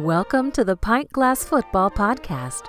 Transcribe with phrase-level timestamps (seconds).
[0.00, 2.62] Welcome to the Pint Glass Football Podcast.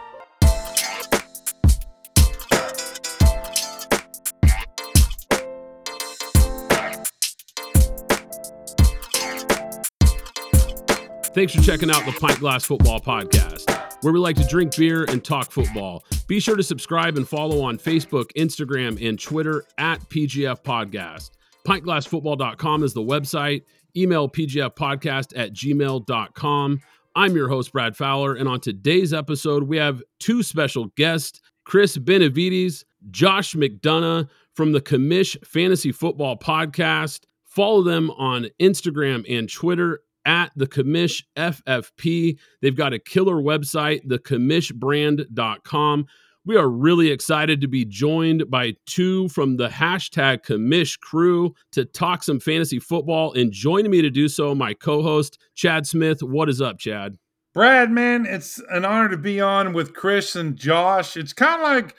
[11.33, 15.05] Thanks for checking out the Pint Glass Football Podcast, where we like to drink beer
[15.05, 16.03] and talk football.
[16.27, 21.29] Be sure to subscribe and follow on Facebook, Instagram, and Twitter at PGF Podcast.
[21.65, 23.63] PintGlassFootball.com is the website.
[23.95, 26.81] Email pgfpodcast at gmail.com.
[27.15, 31.97] I'm your host, Brad Fowler, and on today's episode, we have two special guests Chris
[31.97, 37.21] Benavides, Josh McDonough from the Commish Fantasy Football Podcast.
[37.43, 42.37] Follow them on Instagram and Twitter at the Commish FFP.
[42.61, 46.05] They've got a killer website, thecommishbrand.com.
[46.43, 51.85] We are really excited to be joined by two from the hashtag Commish crew to
[51.85, 53.31] talk some fantasy football.
[53.33, 56.23] And joining me to do so, my co host, Chad Smith.
[56.23, 57.19] What is up, Chad?
[57.53, 61.15] Brad, man, it's an honor to be on with Chris and Josh.
[61.15, 61.95] It's kind of like,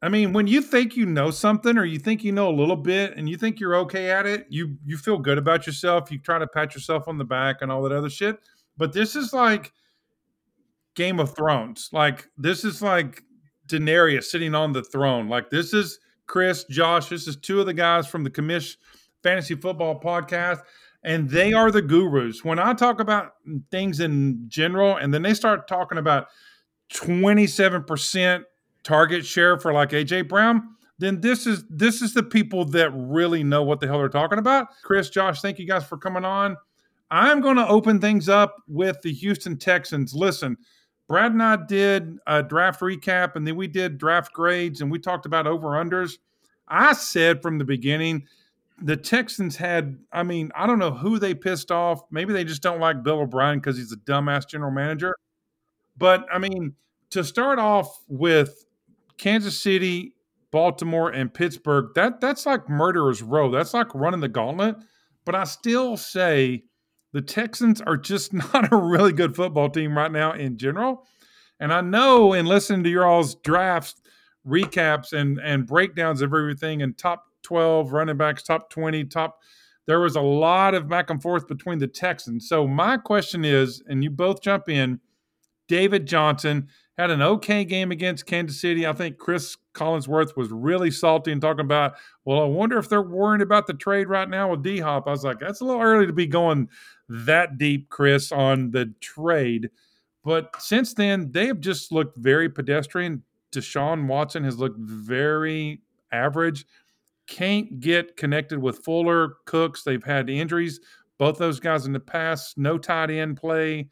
[0.00, 2.76] I mean, when you think you know something or you think you know a little
[2.76, 6.12] bit and you think you're okay at it, you you feel good about yourself.
[6.12, 8.38] You try to pat yourself on the back and all that other shit.
[8.76, 9.72] But this is like
[10.94, 11.88] Game of Thrones.
[11.92, 13.22] Like this is like
[13.66, 15.28] Daenerys sitting on the throne.
[15.28, 17.08] Like this is Chris, Josh.
[17.08, 18.76] This is two of the guys from the Commish
[19.22, 20.60] Fantasy Football Podcast,
[21.02, 22.44] and they are the gurus.
[22.44, 23.32] When I talk about
[23.70, 26.28] things in general, and then they start talking about
[26.92, 28.44] twenty-seven percent
[28.82, 30.62] target share for like AJ Brown,
[30.98, 34.38] then this is this is the people that really know what the hell they're talking
[34.38, 34.68] about.
[34.82, 36.56] Chris, Josh, thank you guys for coming on.
[37.10, 40.12] I'm going to open things up with the Houston Texans.
[40.12, 40.56] Listen,
[41.08, 44.98] Brad and I did a draft recap and then we did draft grades and we
[44.98, 46.18] talked about over unders.
[46.68, 48.26] I said from the beginning,
[48.82, 52.02] the Texans had, I mean, I don't know who they pissed off.
[52.10, 55.14] Maybe they just don't like Bill O'Brien because he's a dumbass general manager.
[55.96, 56.74] But I mean,
[57.10, 58.66] to start off with
[59.16, 60.14] Kansas City,
[60.50, 63.50] Baltimore, and Pittsburgh, that that's like murderer's row.
[63.50, 64.76] That's like running the gauntlet.
[65.24, 66.64] But I still say
[67.16, 71.06] the Texans are just not a really good football team right now in general.
[71.58, 73.94] And I know in listening to your all's drafts,
[74.46, 79.38] recaps, and and breakdowns of everything and top 12 running backs, top 20, top
[79.86, 82.50] there was a lot of back and forth between the Texans.
[82.50, 85.00] So my question is, and you both jump in,
[85.68, 88.86] David Johnson had an okay game against Kansas City.
[88.86, 93.02] I think Cris Collinsworth was really salty and talking about, well, I wonder if they're
[93.02, 95.06] worried about the trade right now with D Hop.
[95.06, 96.68] I was like, that's a little early to be going
[97.08, 99.70] that deep, Chris, on the trade.
[100.24, 103.22] But since then, they have just looked very pedestrian.
[103.52, 106.66] Deshaun Watson has looked very average.
[107.26, 109.82] Can't get connected with Fuller, Cooks.
[109.82, 110.80] They've had injuries.
[111.18, 113.88] Both those guys in the past, no tight end play.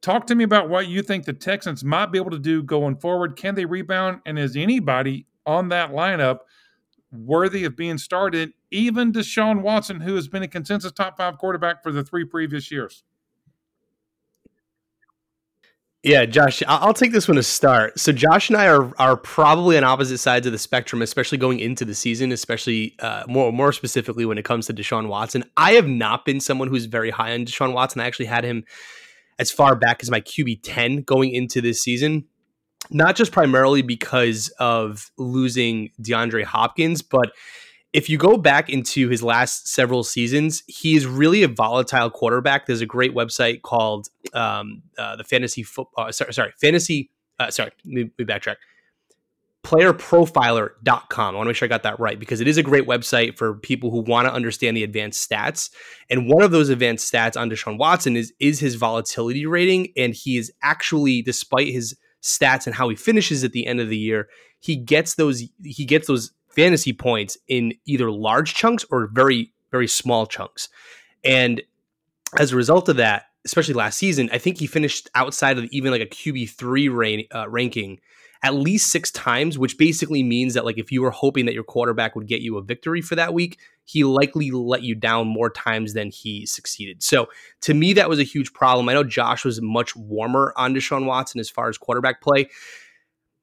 [0.00, 2.96] Talk to me about what you think the Texans might be able to do going
[2.96, 3.36] forward.
[3.36, 4.20] Can they rebound?
[4.26, 6.40] And is anybody on that lineup
[7.10, 11.82] worthy of being started, even Deshaun Watson, who has been a consensus top five quarterback
[11.82, 13.02] for the three previous years?
[16.04, 17.98] Yeah, Josh, I'll take this one to start.
[17.98, 21.58] So Josh and I are are probably on opposite sides of the spectrum, especially going
[21.58, 25.42] into the season, especially uh, more more specifically when it comes to Deshaun Watson.
[25.56, 28.00] I have not been someone who's very high on Deshaun Watson.
[28.00, 28.64] I actually had him
[29.38, 32.24] as far back as my QB ten going into this season
[32.90, 37.32] not just primarily because of losing DeAndre Hopkins, but
[37.92, 42.66] if you go back into his last several seasons, he is really a volatile quarterback.
[42.66, 46.06] There's a great website called um, uh, the Fantasy Football.
[46.06, 47.10] Uh, sorry, sorry, Fantasy.
[47.38, 48.56] Uh, sorry, let me, let me backtrack.
[49.64, 51.34] Playerprofiler.com.
[51.34, 53.36] I want to make sure I got that right because it is a great website
[53.36, 55.70] for people who want to understand the advanced stats.
[56.08, 60.14] And one of those advanced stats on Deshaun Watson is is his volatility rating, and
[60.14, 63.98] he is actually, despite his stats and how he finishes at the end of the
[63.98, 64.28] year,
[64.60, 69.88] he gets those he gets those fantasy points in either large chunks or very very
[69.88, 70.68] small chunks.
[71.24, 71.62] And
[72.38, 75.90] as a result of that, especially last season, I think he finished outside of even
[75.90, 78.00] like a QB three rank, uh, ranking
[78.42, 81.64] at least six times, which basically means that like if you were hoping that your
[81.64, 85.50] quarterback would get you a victory for that week, he likely let you down more
[85.50, 87.02] times than he succeeded.
[87.02, 87.28] So
[87.62, 88.88] to me, that was a huge problem.
[88.88, 92.48] I know Josh was much warmer on Deshaun Watson as far as quarterback play.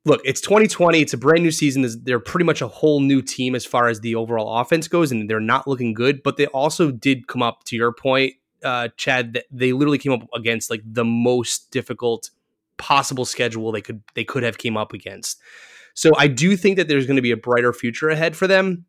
[0.05, 1.01] Look, it's 2020.
[1.01, 1.83] It's a brand new season.
[2.03, 5.27] They're pretty much a whole new team as far as the overall offense goes, and
[5.27, 6.21] they're not looking good.
[6.21, 9.33] But they also did come up to your point, uh, Chad.
[9.33, 12.29] That they literally came up against like the most difficult
[12.77, 15.39] possible schedule they could they could have came up against.
[15.93, 18.85] So I do think that there's going to be a brighter future ahead for them.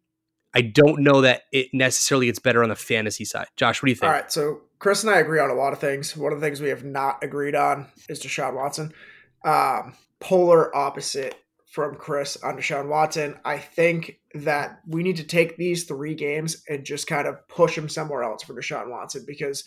[0.54, 3.46] I don't know that it necessarily gets better on the fantasy side.
[3.56, 4.08] Josh, what do you think?
[4.08, 6.16] All right, so Chris and I agree on a lot of things.
[6.16, 8.92] One of the things we have not agreed on is Deshaun Watson.
[9.44, 11.36] Um, polar opposite
[11.66, 13.38] from Chris on Deshaun Watson.
[13.44, 17.76] I think that we need to take these three games and just kind of push
[17.76, 19.64] him somewhere else for Deshaun Watson because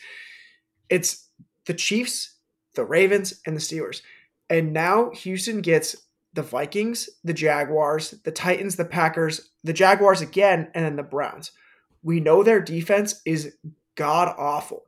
[0.90, 1.30] it's
[1.66, 2.36] the Chiefs,
[2.80, 4.02] the Ravens, and the Steelers.
[4.50, 5.98] And now Houston gets
[6.34, 11.52] the Vikings, the Jaguars, the Titans, the Packers, the Jaguars again, and then the Browns.
[12.04, 13.56] We know their defense is
[13.96, 14.86] god awful.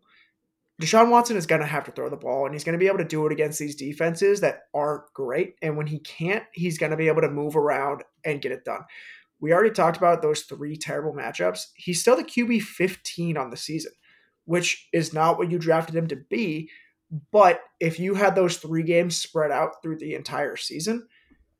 [0.81, 2.87] Deshaun Watson is going to have to throw the ball, and he's going to be
[2.87, 5.55] able to do it against these defenses that aren't great.
[5.61, 8.63] And when he can't, he's going to be able to move around and get it
[8.63, 8.81] done.
[9.41, 11.67] We already talked about those three terrible matchups.
[11.75, 13.91] He's still the QB 15 on the season,
[14.45, 16.69] which is not what you drafted him to be.
[17.31, 21.07] But if you had those three games spread out through the entire season,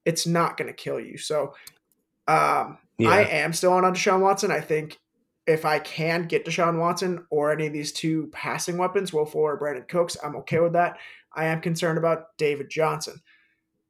[0.06, 1.18] it's not going to kill you.
[1.18, 1.54] So
[2.28, 3.10] um, yeah.
[3.10, 4.52] I am still on Deshaun Watson.
[4.52, 4.98] I think
[5.48, 9.56] if I can get Deshaun Watson or any of these two passing weapons, Will Fuller
[9.56, 10.98] or Brandin Cooks, I'm okay with that.
[11.34, 13.22] I am concerned about David Johnson.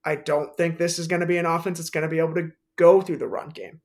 [0.04, 2.36] I don't think this is going to be an offense that's going to be able
[2.36, 3.81] to go through the run game.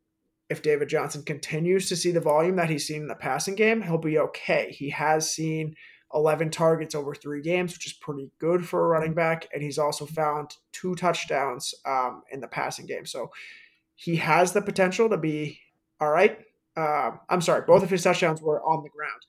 [0.49, 3.83] If David Johnson continues to see the volume that he's seen in the passing game,
[3.83, 4.71] he'll be okay.
[4.71, 5.75] He has seen
[6.15, 9.49] 11 targets over three games, which is pretty good for a running back.
[9.53, 13.07] And he's also found two touchdowns um, in the passing game.
[13.07, 13.31] So
[13.95, 15.61] he has the potential to be
[16.01, 16.39] all right.
[16.77, 19.23] Uh, I'm sorry, both of his touchdowns were on the ground,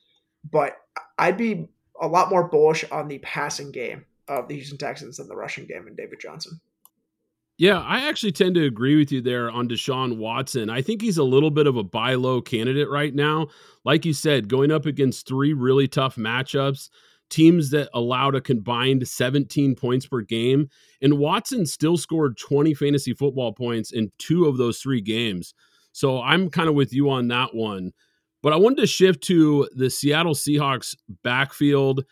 [0.52, 0.78] but
[1.18, 1.70] I'd be
[2.00, 5.66] a lot more bullish on the passing game of the Houston Texans than the rushing
[5.66, 6.60] game and David Johnson.
[7.58, 10.70] Yeah, I actually tend to agree with you there on Deshaun Watson.
[10.70, 13.48] I think he's a little bit of a buy low candidate right now.
[13.84, 16.90] Like you said, going up against three really tough matchups,
[17.32, 20.70] teams that allowed a combined 17 points per game.
[21.02, 25.56] And Watson still scored 20 fantasy football points in two of those three games.
[25.94, 27.92] So I'm kind of with you on that one.
[28.44, 32.06] But I wanted to shift to the Seattle Seahawks backfield.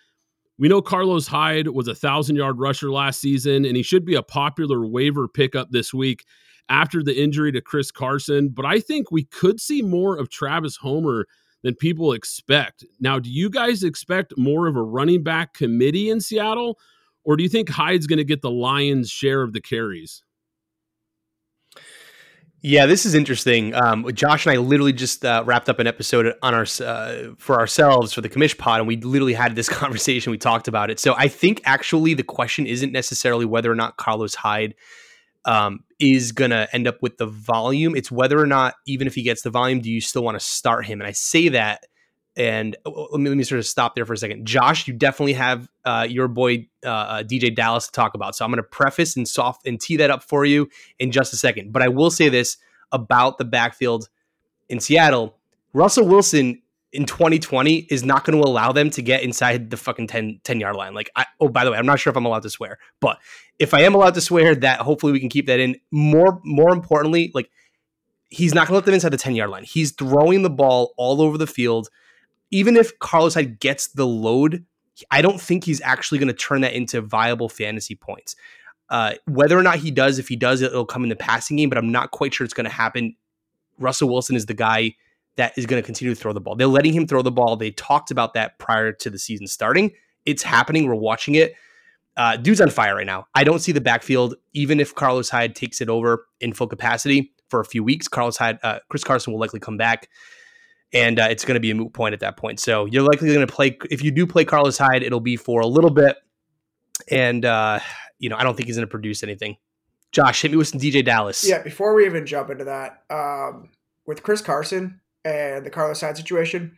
[0.57, 4.16] We know Carlos Hyde was a thousand yard rusher last season, and he should be
[4.16, 6.25] a popular waiver pickup this week
[6.69, 8.50] after the injury to Chris Carson.
[8.50, 11.28] But I think we could see more of Travis Homer
[11.63, 12.86] than people expect.
[13.00, 16.80] Now, do you guys expect more of a running back committee in Seattle,
[17.24, 20.24] or do you think Hyde's going to get the Lions' share of the carries?
[22.67, 23.75] Yeah, this is interesting.
[23.75, 27.59] Um, Josh and I literally just uh, wrapped up an episode on our uh, for
[27.59, 30.31] ourselves for the commish pod, and we literally had this conversation.
[30.31, 31.00] We talked about it.
[31.00, 34.73] So I think actually the question isn't necessarily whether or not Carlos Hyde
[35.45, 37.95] um, is going to end up with the volume.
[37.95, 40.44] It's whether or not, even if he gets the volume, do you still want to
[40.44, 41.00] start him?
[41.00, 41.85] And I say that,
[42.38, 44.46] and uh, let me let me sort of stop there for a second.
[44.46, 48.36] Josh, you definitely have uh, your boy uh, uh DeeJay Dallas to talk about.
[48.36, 51.34] So I'm going to preface and soft and tee that up for you in just
[51.34, 51.72] a second.
[51.72, 52.58] But I will say this
[52.92, 54.10] about the backfield
[54.70, 55.38] in Seattle.
[55.74, 56.62] Russell Wilson
[56.96, 60.60] in 2020 is not going to allow them to get inside the fucking 10, 10
[60.60, 60.94] yard line.
[60.94, 63.20] Like, I, oh, by the way, I'm not sure if I'm allowed to swear, but
[63.60, 65.76] if I am allowed to swear, that hopefully we can keep that in.
[65.92, 67.50] More, more importantly, like
[68.30, 69.64] he's not going to let them inside the 10 yard line.
[69.64, 71.90] He's throwing the ball all over the field.
[72.56, 74.66] Even if Carlos Hyde gets the load,
[75.12, 78.38] I don't think he's actually going to turn that into viable fantasy points.
[78.90, 81.68] Uh, whether or not he does, if he does, it'll come in the passing game,
[81.68, 83.13] but I'm not quite sure it's going to happen.
[83.78, 84.96] Russell Wilson is the guy
[85.36, 86.56] that is going to continue to throw the ball.
[86.56, 87.57] They're letting him throw the ball.
[87.57, 89.92] They talked about that prior to the season starting.
[90.25, 90.88] It's happening.
[90.88, 91.56] We're watching it.
[92.16, 93.28] Uh, dude's on fire right now.
[93.36, 97.34] I don't see the backfield, even if Carlos Hyde takes it over in full capacity
[97.50, 98.08] for a few weeks.
[98.08, 100.08] Carlos Hyde, uh, Chris Carson will likely come back,
[100.94, 102.60] and uh, it's going to be a moot point at that point.
[102.60, 103.77] So you're likely going to play.
[103.89, 106.18] If you do play Carlos Hyde, it'll be for a little bit,
[107.10, 107.80] and uh,
[108.20, 109.58] you know I don't think he's going to produce anything.
[110.12, 111.48] Josh, hit me with some DeeJay Dallas.
[111.48, 113.70] Yeah, before we even jump into that, um,
[114.06, 116.77] with Chris Carson, and the Carlos Hyde situation.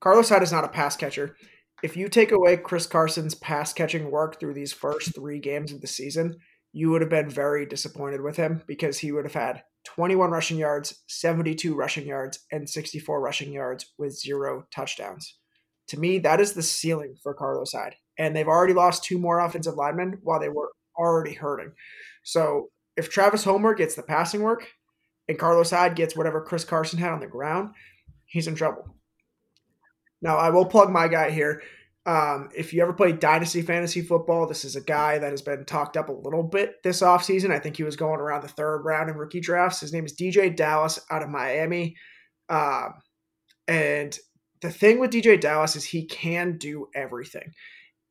[0.00, 1.34] Carlos Hyde is not a pass catcher.
[1.82, 5.80] If you take away Chris Carson's pass catching work through these first three games of
[5.80, 6.36] the season,
[6.72, 10.58] you would have been very disappointed with him because he would have had 21 rushing
[10.58, 15.38] yards, 72 rushing yards, and 64 rushing yards with zero touchdowns.
[15.88, 17.94] To me, that is the ceiling for Carlos Hyde.
[18.18, 21.72] And they've already lost two more offensive linemen while they were already hurting.
[22.22, 24.68] So if Travis Homer gets the passing work,
[25.28, 27.74] and Carlos Hyde gets whatever Chris Carson had on the ground,
[28.26, 28.94] he's in trouble.
[30.20, 31.62] Now, I will plug my guy here.
[32.06, 35.64] Um, if you ever played Dynasty Fantasy Football, this is a guy that has been
[35.64, 37.50] talked up a little bit this offseason.
[37.50, 39.80] I think he was going around the third round in rookie drafts.
[39.80, 41.96] His name is DeeJay Dallas out of Miami.
[42.48, 42.94] Um,
[43.66, 44.18] and
[44.62, 47.52] the thing with DeeJay Dallas is he can do everything.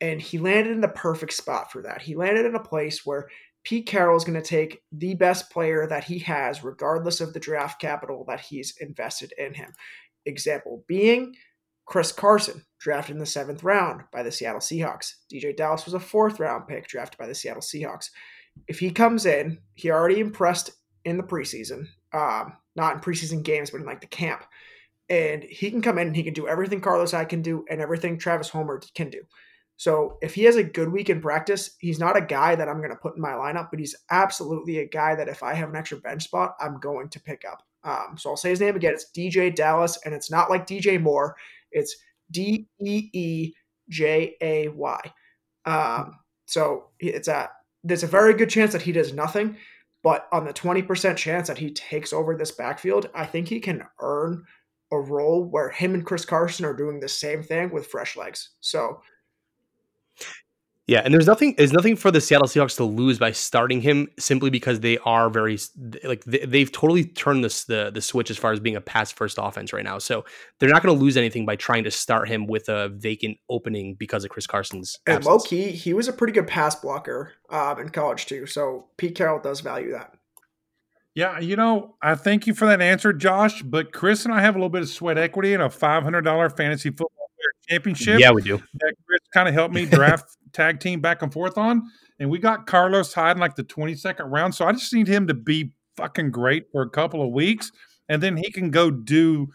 [0.00, 2.02] And he landed in the perfect spot for that.
[2.02, 3.28] He landed in a place where
[3.64, 7.40] Pete Carroll is going to take the best player that he has, regardless of the
[7.40, 9.72] draft capital that he's invested in him.
[10.24, 11.34] Example being
[11.88, 15.14] Chris Carson, drafted in the seventh round by the Seattle Seahawks.
[15.32, 18.10] DeeJay Dallas was a fourth round pick drafted by the Seattle Seahawks.
[18.68, 20.72] If he comes in, he already impressed
[21.04, 24.44] in the preseason, um, not in preseason games, but in like the camp.
[25.08, 27.80] And he can come in and he can do everything Carlos Hyde can do and
[27.80, 29.22] everything Travis Homer can do.
[29.78, 32.78] So if he has a good week in practice, he's not a guy that I'm
[32.78, 35.70] going to put in my lineup, but he's absolutely a guy that if I have
[35.70, 37.62] an extra bench spot, I'm going to pick up.
[37.84, 38.92] Um, so I'll say his name again.
[38.92, 41.36] It's DeeJay Dallas, and it's not like DJ Moore.
[41.72, 41.96] It's
[42.30, 43.52] D E E
[43.88, 45.00] J A Y.
[45.64, 47.50] Um, so it's a
[47.84, 49.56] there's a very good chance that he does nothing,
[50.02, 53.84] but on the 20% chance that he takes over this backfield, I think he can
[54.00, 54.44] earn
[54.90, 58.50] a role where him and Chris Carson are doing the same thing with fresh legs.
[58.60, 59.00] So
[60.88, 64.08] yeah, and there's nothing there's nothing for the Seattle Seahawks to lose by starting him
[64.18, 65.58] simply because they are very
[66.02, 69.12] like they, have totally turned this the the switch as far as being a pass
[69.12, 69.98] first offense right now.
[69.98, 70.24] So
[70.58, 73.96] they're not going to lose anything by trying to start him with a vacant opening
[73.96, 74.98] because of Chris Carson's.
[75.06, 78.46] And low key, he was a pretty good pass blocker um, in college too.
[78.46, 80.14] So Pete Carroll does value that.
[81.14, 83.60] Yeah, you know, I thank you for that answer, Josh.
[83.60, 86.22] But Chris and I have a little bit of sweat equity in a five hundred
[86.22, 87.10] dollar fantasy football
[87.68, 88.20] championship.
[88.20, 88.56] Yeah, we do.
[88.56, 91.82] That Chris kind of helped me draft tag team back and forth on.
[92.18, 94.54] And we got Carlos Hyde in like the 22nd round.
[94.54, 97.70] So I just need him to be fucking great for a couple of weeks.
[98.08, 99.48] And then he can go do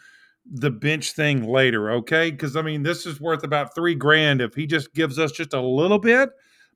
[0.46, 1.92] the bench thing later.
[1.92, 2.32] Okay.
[2.32, 5.54] Cause I mean, this is worth about three grand if he just gives us just
[5.54, 6.30] a little bit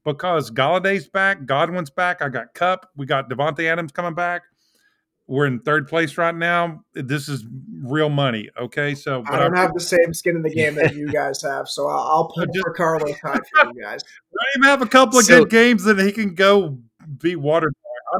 [0.05, 2.21] because Golladay's back, Godwin's back.
[2.21, 4.43] I got Kupp, We got Davante Adams coming back.
[5.27, 6.83] We're in third place right now.
[6.93, 7.45] This is
[7.81, 8.49] real money.
[8.57, 11.41] Okay, so I don't I, have the same skin in the game that you guys
[11.41, 14.03] have, so I'll, I'll pull just, for Carlos Hyde for you guys.
[14.31, 16.79] Let him have a couple of so, good games, and he can go
[17.17, 17.73] be watered.
[18.13, 18.17] I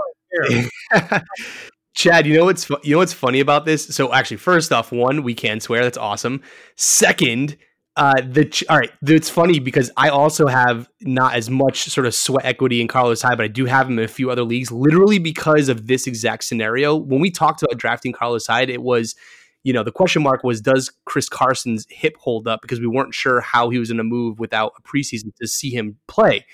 [0.49, 1.23] don't care.
[1.95, 3.87] Chad, you know what's you know what's funny about this?
[3.87, 6.41] So actually, first off, one, we can swear that's awesome.
[6.75, 7.57] Second,
[7.97, 12.13] uh, the all right, it's funny because I also have not as much sort of
[12.13, 14.71] sweat equity in Carlos Hyde, but I do have him in a few other leagues,
[14.71, 16.95] literally because of this exact scenario.
[16.95, 19.15] When we talked about drafting Carlos Hyde, it was,
[19.63, 23.15] you know, the question mark was does Chris Carson's hip hold up because we weren't
[23.15, 26.45] sure how he was going to move without a preseason to see him play.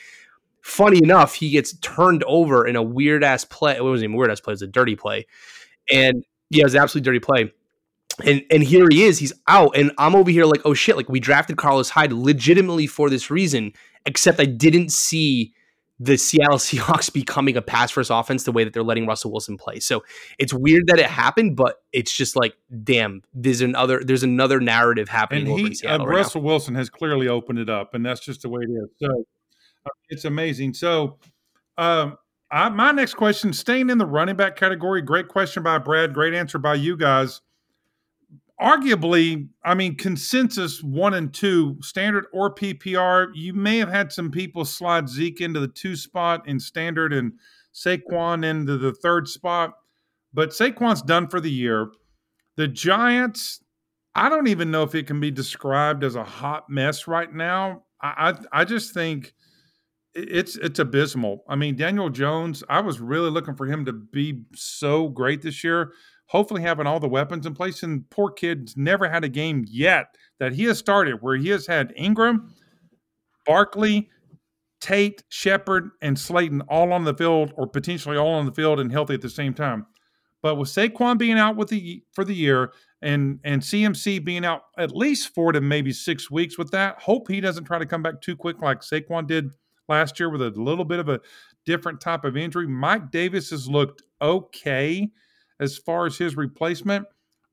[0.61, 3.75] Funny enough, he gets turned over in a weird ass play.
[3.75, 5.27] It wasn't even a weird ass play; it was a dirty play,
[5.91, 7.51] and yeah, it was an absolutely dirty play
[8.23, 11.09] and and here he is he's out and i'm over here like oh shit like
[11.09, 13.71] we drafted carlos hyde legitimately for this reason
[14.05, 15.53] except i didn't see
[15.99, 19.57] the seattle seahawks becoming a pass first offense the way that they're letting russell wilson
[19.57, 19.79] play.
[19.79, 20.03] So
[20.37, 25.09] it's weird that it happened but it's just like damn there's another there's another narrative
[25.09, 26.47] happening and he, uh, russell now.
[26.47, 28.89] wilson has clearly opened it up and that's just the way it is.
[29.01, 29.25] So
[29.85, 30.73] uh, it's amazing.
[30.73, 31.19] So
[31.77, 32.17] um
[32.51, 36.33] I, my next question staying in the running back category great question by brad great
[36.33, 37.41] answer by you guys
[38.61, 44.31] arguably, I mean, consensus one and two, standard or PPR, you may have had some
[44.31, 47.33] people slide Zeke into the two spot in standard and
[47.73, 49.71] Saquon into the third spot.
[50.33, 51.89] But Saquon's done for the year.
[52.55, 53.63] The Giants,
[54.15, 57.83] I don't even know if it can be described as a hot mess right now.
[58.01, 59.33] I I, just think
[60.13, 61.43] it's it's abysmal.
[61.47, 65.63] I mean, Daniel Jones, I was really looking for him to be so great this
[65.63, 65.93] year
[66.33, 67.83] hopefully having all the weapons in place.
[67.83, 70.07] And poor kid's never had a game yet
[70.39, 72.53] that he has started where he has had Ingram,
[73.45, 74.09] Barkley,
[74.81, 78.91] Tate, Shepard, and Slayton all on the field, or potentially all on the field and
[78.91, 79.85] healthy at the same time.
[80.41, 84.63] But with Saquon being out with the for the year and and CMC being out
[84.77, 88.01] at least four to maybe six weeks with that, hope he doesn't try to come
[88.01, 89.51] back too quick like Saquon did
[89.87, 91.21] last year with a little bit of a
[91.65, 92.67] different type of injury.
[92.67, 95.11] Mike Davis has looked okay
[95.59, 97.05] as far as his replacement.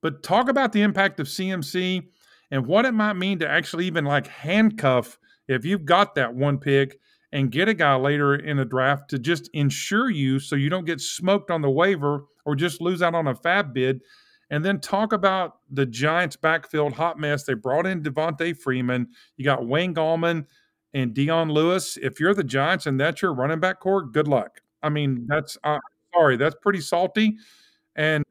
[0.02, 2.02] But talk about the impact of CMC
[2.50, 6.59] and what it might mean to actually even like handcuff if you've got that one
[6.59, 6.99] pick
[7.33, 10.85] and get a guy later in the draft to just ensure you so you don't
[10.85, 14.00] get smoked on the waiver or just lose out on a FAAB bid.
[14.52, 17.45] And then talk about the Giants' backfield hot mess.
[17.45, 19.07] They brought in Devonta Freeman.
[19.37, 20.47] You got Wayne Gallman
[20.92, 21.97] and Dion Lewis.
[22.02, 24.61] If you're the Giants and that's your running back core, good luck.
[24.83, 25.78] I mean, that's uh,
[26.12, 27.37] sorry, that's pretty salty.
[28.00, 28.25] And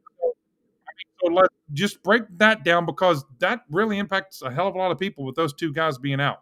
[1.22, 4.90] so let's just break that down because that really impacts a hell of a lot
[4.90, 6.42] of people with those two guys being out.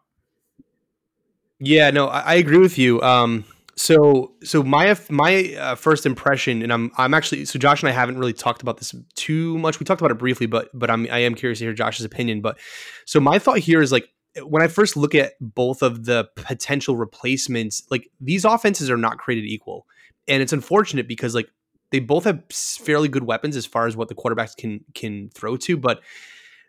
[1.60, 3.02] Yeah, no, I, I agree with you.
[3.02, 3.44] Um,
[3.76, 7.92] so, so my my uh, first impression, and I'm I'm actually so Josh and I
[7.92, 9.82] haven't really talked about this too much.
[9.82, 12.40] We talked about it briefly, but but I'm I am curious to hear Josh's opinion.
[12.40, 12.58] But
[13.06, 14.08] so my thought here is like
[14.42, 19.18] when I first look at both of the potential replacements, like these offenses are not
[19.18, 19.86] created equal,
[20.30, 21.50] and it's unfortunate because like
[21.92, 25.58] they both have fairly good weapons as far as what the quarterbacks can can throw
[25.58, 26.02] to, but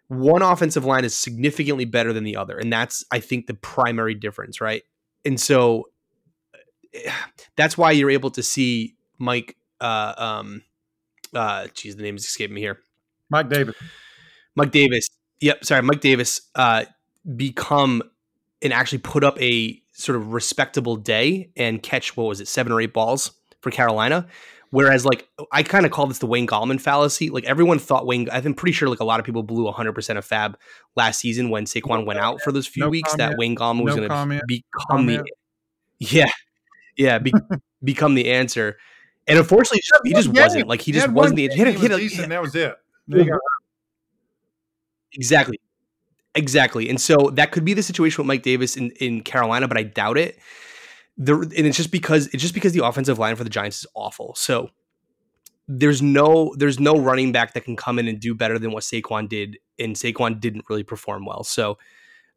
[0.08, 4.14] one offensive line is significantly better than the other, and that's I think the primary
[4.14, 4.82] difference, right?
[5.24, 5.88] And so
[7.56, 9.56] that's why you're able to see Mike.
[9.80, 10.62] Uh, um,
[11.34, 12.78] uh, geez, the name is escaping me here.
[13.30, 13.76] Mike Davis.
[14.54, 15.08] Mike Davis.
[15.40, 16.40] Yep, sorry, Mike Davis.
[16.54, 16.84] Uh,
[17.36, 18.02] become
[18.62, 22.72] and actually put up a sort of respectable day and catch what was it, seven
[22.72, 24.26] or eight balls for Carolina.
[24.70, 27.30] Whereas, like, I kind of call this the Wayne Gallman fallacy.
[27.30, 30.26] Like, everyone thought Wayne, I'm pretty sure, like, a lot of people blew 100% of
[30.28, 30.54] FAAB
[30.94, 33.30] last season when Saquon went out for those few No weeks comment.
[33.30, 35.22] that Wayne Gallman was No going to become Comment.
[35.24, 36.30] the, yeah,
[36.96, 37.32] yeah, be,
[37.82, 38.76] become the answer.
[39.26, 40.42] And unfortunately, he just One game.
[40.44, 40.68] wasn't.
[40.68, 42.74] Like, he just wasn't the, game, he he he was decent, that was it.
[43.10, 43.24] Go.
[45.14, 45.58] Exactly.
[46.34, 46.88] Exactly.
[46.88, 49.82] And so that could be the situation with Mike Davis in, in Carolina, but I
[49.82, 50.38] doubt it.
[51.18, 53.86] The, and it's just because it's just because the offensive line for the Giants is
[53.94, 54.34] awful.
[54.36, 54.70] So
[55.66, 58.84] there's no there's no running back that can come in and do better than what
[58.84, 61.44] Saquon did, and Saquon didn't really perform well.
[61.44, 61.76] So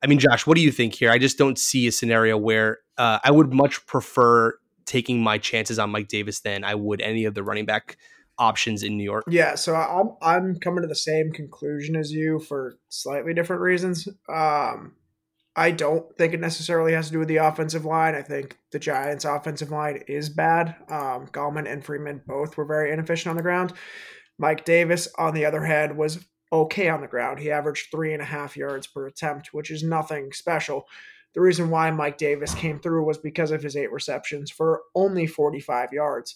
[0.03, 1.11] I mean, Josh, what do you think here?
[1.11, 5.77] I just don't see a scenario where uh, I would much prefer taking my chances
[5.77, 7.97] on Mike Davis than I would any of the running back
[8.37, 9.25] options in New York.
[9.29, 14.07] Yeah, so I'm I'm coming to the same conclusion as you for slightly different reasons.
[14.27, 14.95] Um,
[15.55, 18.15] I don't think it necessarily has to do with the offensive line.
[18.15, 20.75] I think the Giants' offensive line is bad.
[20.89, 23.73] Um, Gallman and Freeman both were very inefficient on the ground.
[24.37, 27.39] Mike Davis, on the other hand, was okay on the ground.
[27.39, 30.87] He averaged three and a half yards per attempt, which is nothing special.
[31.33, 35.27] The reason why Mike Davis came through was because of his eight receptions for only
[35.27, 36.35] 45 yards.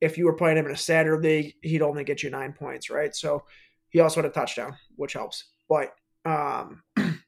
[0.00, 2.90] If you were playing him in a standard league, he'd only get you nine points,
[2.90, 3.14] right?
[3.14, 3.44] So
[3.90, 5.44] he also had a touchdown, which helps.
[5.68, 5.94] But
[6.24, 6.82] um,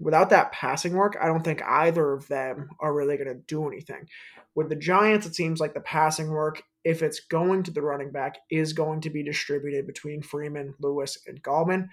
[0.05, 3.67] without that passing work, I don't think either of them are really going to do
[3.67, 4.07] anything.
[4.55, 8.13] With the Giants, it seems like the passing work, if it's going to the running
[8.13, 11.89] back, is going to be distributed between Freeman, Lewis, and Gallman.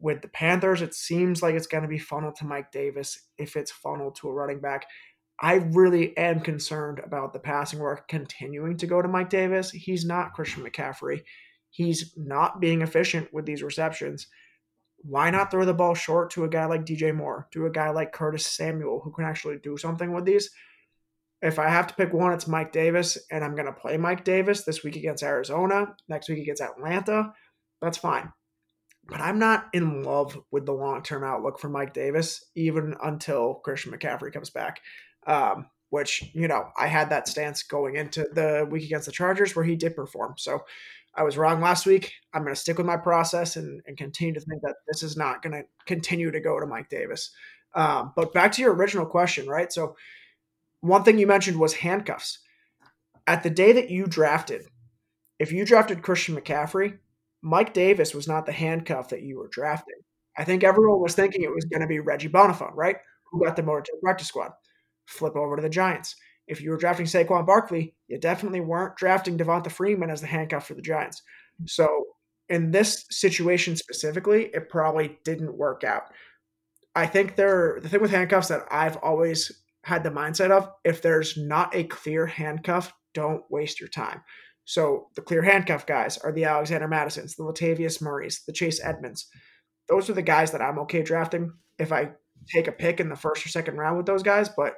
[0.00, 3.54] With the Panthers, it seems like it's going to be funneled to Mike Davis if
[3.54, 4.86] it's funneled to a running back.
[5.38, 9.70] I really am concerned about the passing work continuing to go to Mike Davis.
[9.70, 11.22] He's not Christian McCaffrey.
[11.68, 14.26] He's not being efficient with these receptions.
[15.02, 17.90] Why not throw the ball short to a guy like DJ Moore, to a guy
[17.90, 20.50] like Curtis Samuel, who can actually do something with these?
[21.40, 24.24] If I have to pick one, it's Mike Davis, and I'm going to play Mike
[24.24, 27.32] Davis this week against Arizona, next week against Atlanta.
[27.80, 28.32] That's fine.
[29.04, 33.54] But I'm not in love with the long term outlook for Mike Davis, even until
[33.54, 34.80] Christian McCaffrey comes back.
[35.26, 39.54] Um, which, you know, I had that stance going into the week against the Chargers
[39.54, 40.34] where he did perform.
[40.38, 40.64] So
[41.14, 42.12] I was wrong last week.
[42.32, 45.16] I'm going to stick with my process and, and continue to think that this is
[45.16, 47.30] not going to continue to go to Mike Davis.
[47.74, 49.72] Um, but back to your original question, right?
[49.72, 49.96] So
[50.80, 52.38] one thing you mentioned was handcuffs.
[53.26, 54.66] At the day that you drafted,
[55.38, 56.98] if you drafted Christian McCaffrey,
[57.42, 59.96] Mike Davis was not the handcuff that you were drafting.
[60.36, 62.96] I think everyone was thinking it was going to be Reggie Bonnafon, right?
[63.30, 64.52] Who got them over to the practice squad.
[65.06, 66.16] Flip over to the Giants.
[66.46, 70.66] If you were drafting Saquon Barkley, you definitely weren't drafting Devonta Freeman as the handcuff
[70.66, 71.22] for the Giants.
[71.66, 72.04] So
[72.48, 76.04] in this situation specifically, it probably didn't work out.
[76.94, 79.50] I think there the thing with handcuffs that I've always
[79.84, 84.20] had the mindset of if there's not a clear handcuff, don't waste your time.
[84.64, 89.28] So the clear handcuff guys are the Alexander Mattisons, the Latavius Murrays, the Chase Edmonds.
[89.88, 92.12] Those are the guys that I'm okay drafting if I
[92.48, 94.74] take a pick in the first or second round with those guys, but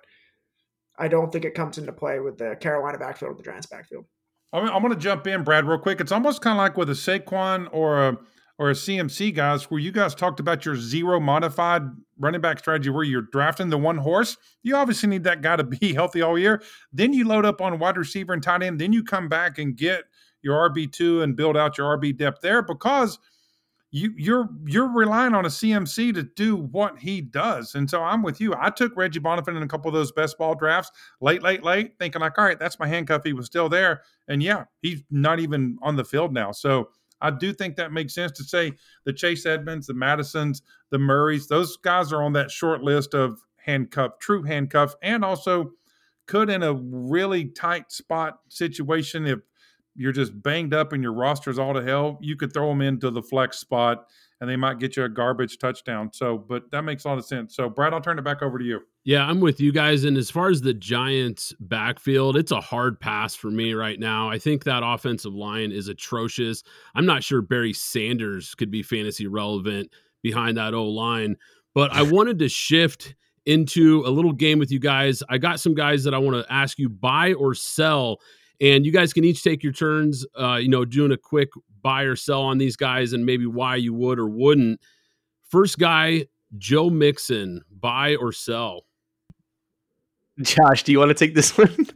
[0.98, 4.04] I don't think it comes into play with the Carolina backfield or the Giants backfield.
[4.52, 6.00] I'm, I'm going to jump in, Brad, real quick.
[6.00, 8.18] It's almost kind of like with a Saquon or a
[8.56, 11.82] or a CMC guys, where you guys talked about your zero modified
[12.18, 14.36] running back strategy, where you're drafting the one horse.
[14.62, 16.62] You obviously need that guy to be healthy all year.
[16.92, 18.80] Then you load up on wide receiver and tight end.
[18.80, 20.04] Then you come back and get
[20.40, 23.18] your RB two and build out your RB depth there because
[23.94, 27.76] you you're you're relying on a CMC to do what he does.
[27.76, 28.52] And so I'm with you.
[28.58, 31.92] I took Reggie Bonnafon in a couple of those best ball drafts late, late, late,
[32.00, 33.22] thinking like, all right, that's my handcuff.
[33.22, 34.02] He was still there.
[34.26, 36.50] And yeah, he's not even on the field now.
[36.50, 36.88] So
[37.20, 38.72] I do think that makes sense to say
[39.04, 43.38] the Chase Edmonds, the Mattisons, the Murrays, those guys are on that short list of
[43.58, 45.70] handcuff, true handcuff, and also
[46.26, 49.38] could in a really tight spot situation if
[49.94, 53.10] you're just banged up and your roster's all to hell, you could throw them into
[53.10, 54.06] the flex spot
[54.40, 56.10] and they might get you a garbage touchdown.
[56.12, 57.54] So, but that makes a lot of sense.
[57.54, 58.80] So, Brad, I'll turn it back over to you.
[59.04, 60.04] Yeah, I'm with you guys.
[60.04, 64.28] And as far as the Giants' backfield, it's a hard pass for me right now.
[64.28, 66.62] I think that offensive line is atrocious.
[66.94, 69.90] I'm not sure Barry Sanders could be fantasy relevant
[70.22, 71.36] behind that O line,
[71.74, 73.14] but I wanted to shift
[73.46, 75.22] into a little game with you guys.
[75.28, 78.18] I got some guys that I want to ask you buy or sell,
[78.60, 81.50] and you guys can each take your turns, uh, you know, doing a quick
[81.82, 84.80] buy or sell on these guys and maybe why you would or wouldn't.
[85.50, 88.86] First guy, Joe Mixon, buy or sell?
[90.40, 91.86] Josh, do you want to take this one?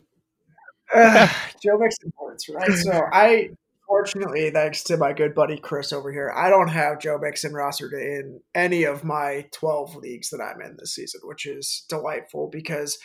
[0.94, 1.29] Uh,
[1.62, 2.73] Joe Mixon points, right?
[2.73, 3.51] So I,
[3.87, 7.92] fortunately, thanks to my good buddy Chris over here, I don't have Joe Mixon rostered
[7.92, 12.99] in any of my 12 leagues that I'm in this season, which is delightful because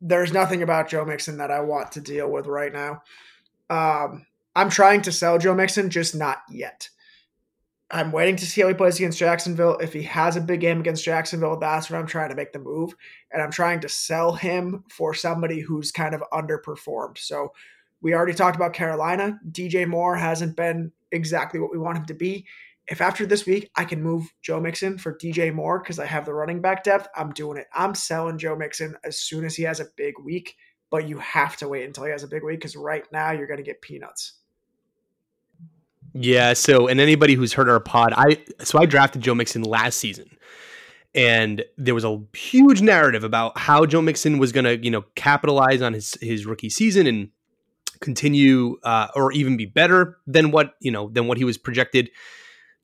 [0.00, 3.02] there's nothing about Joe Mixon that I want to deal with right now.
[3.70, 6.88] Um, I'm trying to sell Joe Mixon, just not yet.
[7.90, 9.78] I'm waiting to see how he plays against Jacksonville.
[9.78, 12.58] If he has a big game against Jacksonville, that's when I'm trying to make the
[12.58, 12.94] move.
[13.30, 17.18] And I'm trying to sell him for somebody who's kind of underperformed.
[17.18, 17.52] So
[18.00, 19.38] we already talked about Carolina.
[19.52, 22.46] DJ Moore hasn't been exactly what we want him to be.
[22.88, 26.24] If after this week I can move Joe Mixon for DJ Moore because I have
[26.24, 27.66] the running back depth, I'm doing it.
[27.74, 30.54] I'm selling Joe Mixon as soon as he has a big week,
[30.90, 33.48] but you have to wait until he has a big week because right now you're
[33.48, 34.34] going to get peanuts.
[36.18, 36.52] Yeah.
[36.54, 40.38] So, and anybody who's heard our pod, I so I drafted Joe Mixon last season,
[41.14, 45.04] and there was a huge narrative about how Joe Mixon was going to, you know,
[45.14, 47.30] capitalize on his his rookie season and
[48.00, 52.10] continue, uh, or even be better than what you know than what he was projected.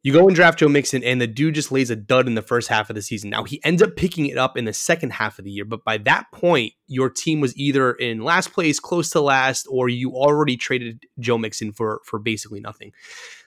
[0.04, 2.42] You go and draft Joe Mixon, and the dude just lays a dud in the
[2.42, 3.30] first half of the season.
[3.30, 5.84] Now he ends up picking it up in the second half of the year, but
[5.84, 10.12] by that point, your team was either in last place, close to last, or you
[10.12, 12.92] already traded Joe Mixon for for basically nothing.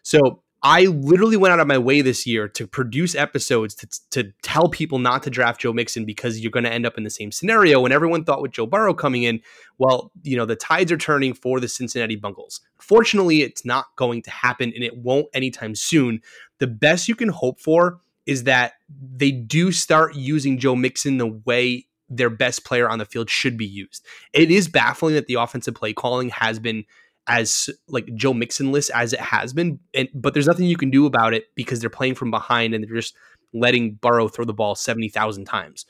[0.01, 4.33] So I literally went out of my way this year to produce episodes to, to
[4.41, 7.11] tell people not to draft Joe Mixon because you're going to end up in the
[7.11, 7.85] same scenario.
[7.85, 9.41] And everyone thought with Joe Burrow coming in,
[9.77, 12.61] well, you know, the tides are turning for the Cincinnati Bengals.
[12.79, 16.19] Fortunately, it's not going to happen and it won't anytime soon.
[16.57, 21.27] The best you can hope for is that they do start using Joe Mixon the
[21.45, 24.03] way their best player on the field should be used.
[24.33, 26.85] It is baffling that the offensive play calling has been
[27.27, 31.05] as like Joe Mixonless as it has been, and but there's nothing you can do
[31.05, 33.15] about it because they're playing from behind and they're just
[33.53, 35.85] letting Burrow throw the ball seventy thousand times.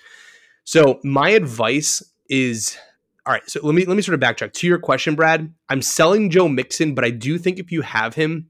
[0.64, 2.78] So my advice is
[3.26, 3.50] all right.
[3.50, 5.54] So let me let me sort of backtrack to your question, Brad.
[5.70, 8.50] I'm selling Joe Mixon, but I do think if you have him,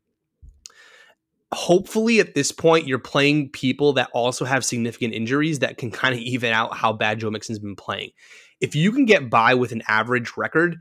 [1.54, 6.14] hopefully at this point you're playing people that also have significant injuries that can kind
[6.14, 8.12] of even out how bad Joe Mixon's been playing.
[8.60, 10.78] If you can get by with an average record,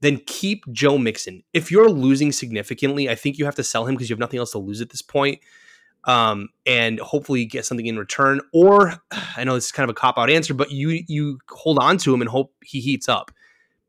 [0.00, 1.42] then keep Joe Mixon.
[1.52, 4.38] If you're losing significantly, I think you have to sell him because you have nothing
[4.38, 5.40] else to lose at this point.
[6.04, 8.40] Um, and hopefully get something in return.
[8.52, 9.02] Or
[9.36, 11.98] I know this is kind of a cop out answer, but you you hold on
[11.98, 13.32] to him and hope he heats up.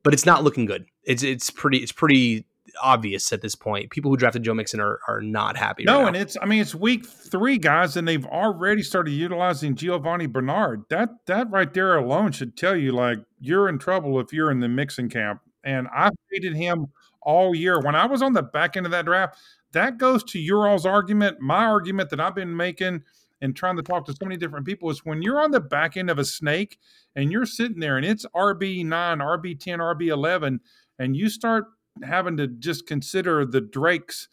[0.02, 0.86] But it's not looking good.
[1.04, 2.46] It's it's pretty it's pretty
[2.82, 3.92] obvious at this point.
[3.92, 5.84] People who drafted Joe Mixon are are not happy.
[5.84, 9.76] No, right and it's I mean it's week three, guys, and they've already started utilizing
[9.76, 10.86] Giovani Bernard.
[10.90, 14.60] That that right there alone should tell you like you're in trouble if you're in
[14.60, 16.88] the Mixon camp and I hated him
[17.22, 17.80] all year.
[17.82, 19.38] When I was on the back end of that draft,
[19.74, 21.42] that goes to your all's argument.
[21.42, 23.04] My argument that I've been making
[23.42, 25.98] and trying to talk to so many different people is when you're on the back
[25.98, 26.80] end of a snake
[27.16, 30.60] and you're sitting there and it's RB9, RB10, RB11,
[31.00, 31.66] and you start
[32.02, 34.30] having to just consider the Drakes.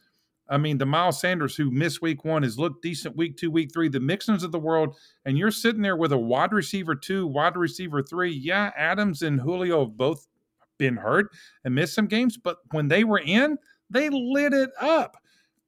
[0.48, 3.72] I mean, the Miles Sanders who missed week one has looked decent week two, week
[3.72, 7.26] three, the Mixons of the world, and you're sitting there with a wide receiver two,
[7.26, 8.32] wide receiver three.
[8.32, 10.26] Yeah, Adams and Julio have both
[10.78, 11.26] been hurt
[11.64, 13.58] and missed some games, but when they were in,
[13.90, 15.16] they lit it up.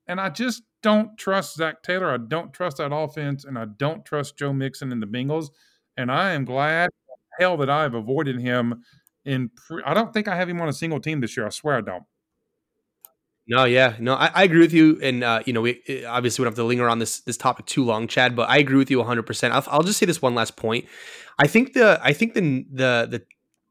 [0.06, 2.10] And I just don't trust Zac Taylor.
[2.10, 5.48] I don't trust that offense, and I don't trust Joe Mixon and the Bengals.
[5.96, 6.90] And I am glad
[7.38, 8.82] hell that I've avoided him.
[9.24, 11.46] In pre- I don't think I have him on a single team this year.
[11.46, 12.04] I swear I don't.
[13.48, 16.46] No, yeah, no, I, I agree with you, and uh, you know, we obviously we
[16.46, 18.34] don't have to linger on this this topic too long, Chad.
[18.34, 19.22] But I agree with you 100.
[19.24, 20.86] percent I'll, I'll just say this one last point.
[21.38, 23.22] I think the I think the the the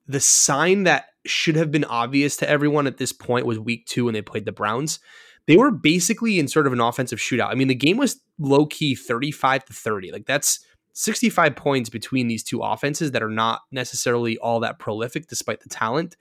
[0.08, 4.05] the sign that should have been obvious to everyone at this point was week two
[4.05, 4.99] when they played the Browns.
[5.47, 7.51] They were basically in sort of an offensive shootout.
[7.51, 10.11] I mean, the game was low key 35 to 30.
[10.11, 10.59] Like that's
[10.93, 15.69] 65 points between these two offenses that are not necessarily all that prolific despite the
[15.69, 16.15] talent.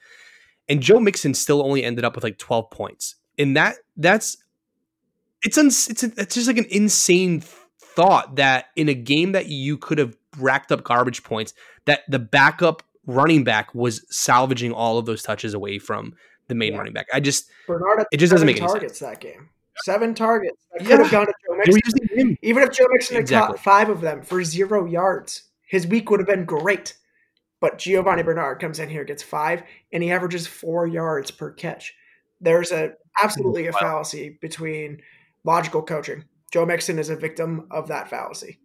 [0.68, 3.16] And Joe Mixon still only ended up with like 12 points.
[3.38, 4.36] And that that's
[5.42, 9.46] it's uns, it's a, it's just like an insane thought that in a game that
[9.46, 14.98] you could have racked up garbage points that the backup running back was salvaging all
[14.98, 16.14] of those touches away from
[16.48, 16.78] the main yeah.
[16.78, 17.06] running back.
[17.12, 19.10] I just Bernard it just doesn't make any targets sense.
[19.10, 19.48] that game.
[19.82, 20.56] Seven targets.
[20.72, 20.88] That yeah.
[20.88, 22.38] could have gone to Joe Mixon.
[22.42, 26.20] Even if Joe Mixon had caught five of them for zero yards, his week would
[26.20, 26.96] have been great.
[27.60, 29.62] But Giovani Bernard comes in here, gets five,
[29.92, 31.94] and he averages four yards per catch.
[32.40, 35.00] There's a absolutely a fallacy between
[35.44, 36.24] logical coaching.
[36.52, 38.58] Joe Mixon is a victim of that fallacy.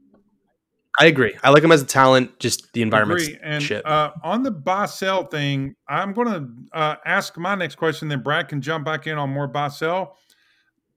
[0.97, 1.35] I agree.
[1.43, 2.39] I like him as a talent.
[2.39, 3.85] Just the environment and shit.
[3.85, 8.07] Uh, on the buy sell thing, I'm going to uh, ask my next question.
[8.07, 10.17] Then Brad can jump back in on more buy sell.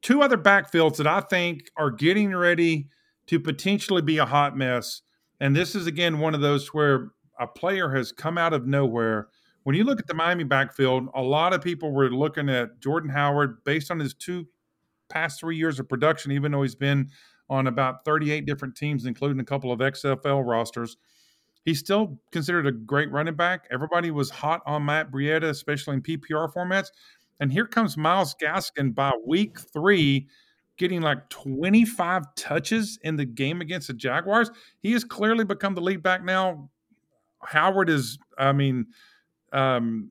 [0.00, 2.88] Two other backfields that I think are getting ready
[3.26, 5.02] to potentially be a hot mess.
[5.40, 9.28] And this is again one of those where a player has come out of nowhere.
[9.64, 13.10] When you look at the Miami backfield, a lot of people were looking at Jordan
[13.10, 14.46] Howard based on his two
[15.08, 17.10] past three years of production, even though he's been
[17.52, 20.96] on about 38 different teams, including a couple of XFL rosters.
[21.66, 23.68] He's still considered a great running back.
[23.70, 26.88] Everybody was hot on Matt Breida, especially in PPR formats.
[27.40, 30.28] And here comes Myles Gaskin by week three,
[30.78, 34.50] getting like 25 touches in the game against the Jaguars.
[34.80, 36.70] He has clearly become the lead back now.
[37.42, 38.86] Howard is, I mean,
[39.52, 40.10] um,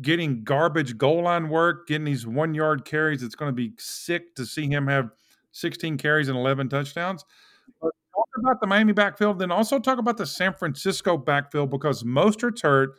[0.00, 3.22] getting garbage goal line work, getting these one yard carries.
[3.22, 5.10] It's going to be sick to see him have
[5.52, 7.24] 16 carries and 11 touchdowns.
[7.80, 12.02] But talk about the Miami backfield, then also talk about the San Francisco backfield because
[12.02, 12.90] Mostert's hurt.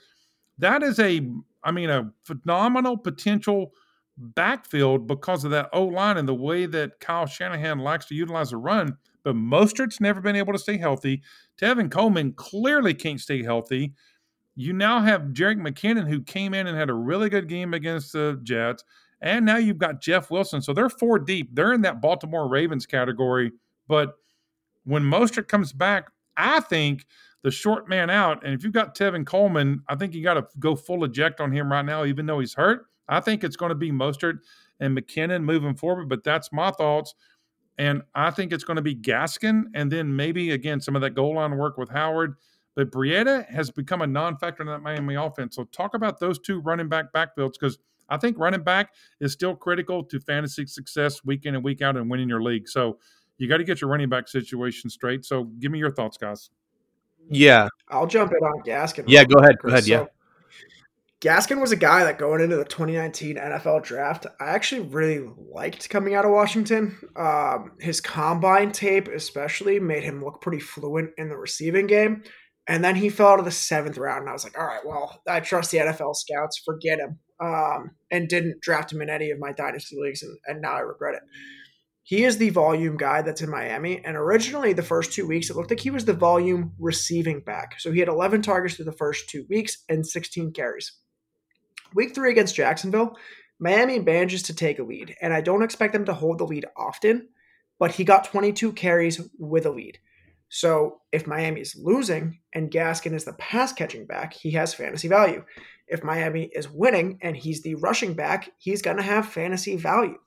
[0.57, 1.29] That is a,
[1.63, 3.71] I mean, a phenomenal potential
[4.17, 8.51] backfield because of that O line and the way that Kyle Shanahan likes to utilize
[8.51, 8.97] a run.
[9.23, 11.21] But Mostert's never been able to stay healthy.
[11.61, 13.93] Tevin Coleman clearly can't stay healthy.
[14.55, 18.13] You now have Jerick McKinnon, who came in and had a really good game against
[18.13, 18.83] the Jets.
[19.21, 20.61] And now you've got Jeff Wilson.
[20.61, 21.49] So they're four deep.
[21.53, 23.51] They're in that Baltimore Ravens category.
[23.87, 24.15] But
[24.85, 27.05] when Mostert comes back, I think
[27.43, 28.43] the short man out.
[28.45, 31.51] And if you've got Tevin Coleman, I think you got to go full eject on
[31.51, 32.85] him right now, even though he's hurt.
[33.07, 34.39] I think it's going to be Mostert
[34.79, 36.07] and McKinnon moving forward.
[36.09, 37.15] But that's my thoughts.
[37.77, 41.11] And I think it's going to be Gaskin and then maybe, again, some of that
[41.11, 42.35] goal line work with Howard.
[42.75, 45.55] But Breida has become a non factor in that Miami offense.
[45.55, 47.77] So talk about those two running back backfields because
[48.09, 51.97] I think running back is still critical to fantasy success week in and week out
[51.97, 52.67] and winning your league.
[52.67, 52.99] So
[53.37, 55.25] you got to get your running back situation straight.
[55.25, 56.49] So give me your thoughts, guys.
[57.29, 59.05] Yeah, I'll jump in on Gaskin.
[59.07, 59.57] Yeah, go ahead.
[59.59, 59.87] Go ahead.
[59.87, 60.05] Yeah.
[61.21, 65.89] Gaskin was a guy that going into the 2019 NFL draft, I actually really liked
[65.89, 66.97] coming out of Washington.
[67.17, 72.23] Um, his combine tape, especially, made him look pretty fluent in the receiving game.
[72.69, 75.21] And then he fell of the seventh round, and I was like, all right, well,
[75.27, 76.61] I trust the NFL scouts.
[76.63, 77.17] Forget him.
[77.41, 80.81] Um, and didn't draft him in any of my dynasty leagues, and, and now I
[80.81, 81.21] regret it.
[82.03, 84.03] He is the volume guy that's in Miami.
[84.03, 87.79] And originally, the first two weeks, it looked like he was the volume receiving back.
[87.79, 90.91] So he had 11 targets through the first two weeks and 16 carries.
[91.93, 93.15] Week three against Jacksonville,
[93.59, 95.15] Miami manages to take a lead.
[95.21, 97.29] And I don't expect them to hold the lead often,
[97.77, 99.99] but he got 22 carries with a lead.
[100.49, 105.07] So if Miami is losing and Gaskin is the pass catching back, he has fantasy
[105.07, 105.43] value.
[105.87, 110.17] If Miami is winning and he's the rushing back, he's going to have fantasy value.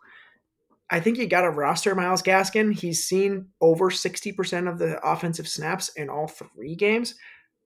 [0.90, 2.72] I think you got to roster Myles Gaskin.
[2.72, 7.14] He's seen over 60% of the offensive snaps in all three games.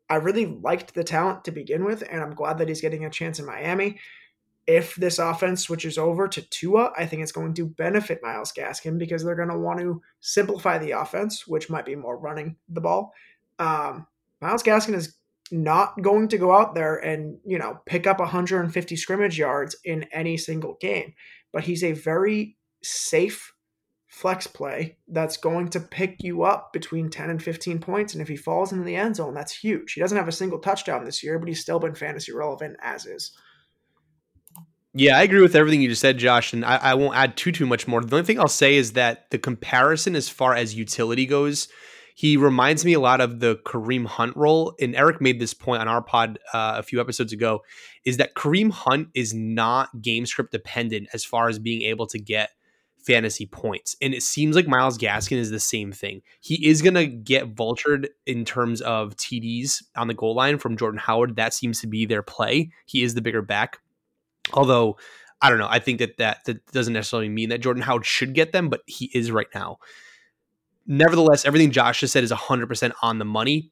[0.09, 3.11] I really liked the talent to begin with, and I'm glad that he's getting a
[3.11, 3.99] chance in Miami.
[4.67, 8.99] If this offense switches over to Tua, I think it's going to benefit Myles Gaskin
[8.99, 12.81] because they're going to want to simplify the offense, which might be more running the
[12.81, 13.13] ball.
[13.59, 14.07] Um,
[14.41, 15.15] Myles Gaskin is
[15.53, 20.05] not going to go out there and you know pick up 150 scrimmage yards in
[20.13, 21.15] any single game,
[21.53, 23.53] but he's a very safe
[24.09, 28.15] flex play that's going to pick you up between 10 and 15 points.
[28.15, 29.93] And if he falls into the end zone, that's huge.
[29.93, 33.05] He doesn't have a single touchdown this year, but he's still been fantasy relevant as
[33.05, 33.33] is.
[34.99, 37.53] Yeah, I agree with everything you just said, Josh, and I, I, won't add too
[37.53, 38.01] too much more.
[38.01, 41.69] The only thing I'll say is that the comparison, as far as utility goes,
[42.15, 44.75] he reminds me a lot of the Kareem Hunt role.
[44.81, 47.61] And Eric made this point on our pod uh, a few episodes ago,
[48.07, 52.19] is that Kareem Hunt is not game script dependent as far as being able to
[52.19, 52.53] get
[52.97, 53.97] fantasy points.
[54.01, 56.23] And it seems like Myles Gaskin is the same thing.
[56.41, 61.01] He is to get vultured in terms of TDs on the goal line from Jordan
[61.01, 61.37] Howard.
[61.37, 62.71] That seems to be their play.
[62.87, 63.81] He is the bigger back.
[64.53, 64.97] Although,
[65.41, 65.69] I don't know.
[65.69, 68.81] I think that that, that doesn't necessarily mean that Jordan Howard should get them, but
[68.87, 69.79] he is right now.
[70.87, 73.71] Nevertheless, everything Josh has said is 100% on the money.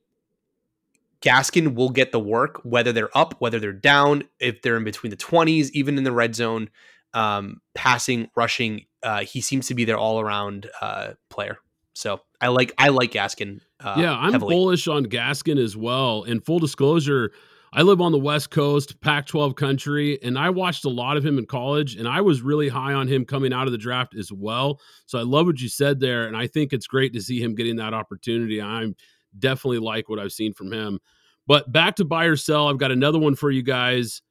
[1.20, 5.10] Gaskin will get the work, whether they're up, whether they're down, if they're in between
[5.10, 6.68] the 20s, even in the red zone,
[7.14, 11.58] um, passing, rushing uh, he seems to be their all around uh, player.
[11.92, 13.60] So I like I like Gaskin.
[13.78, 14.54] Uh, yeah, I'm heavily.
[14.54, 16.24] bullish on Gaskin as well.
[16.24, 17.30] And full disclosure,
[17.76, 21.38] I live on the West Coast, Pac-12 country, and I watched a lot of him
[21.38, 24.30] in college, and I was really high on him coming out of the draft as
[24.30, 24.80] well.
[25.06, 27.56] So I love what you said there, and I think it's great to see him
[27.56, 28.62] getting that opportunity.
[28.62, 28.94] I'm
[29.36, 31.00] definitely like what I've seen from him.
[31.48, 34.22] But back to buy or sell, I've got another one for you guys.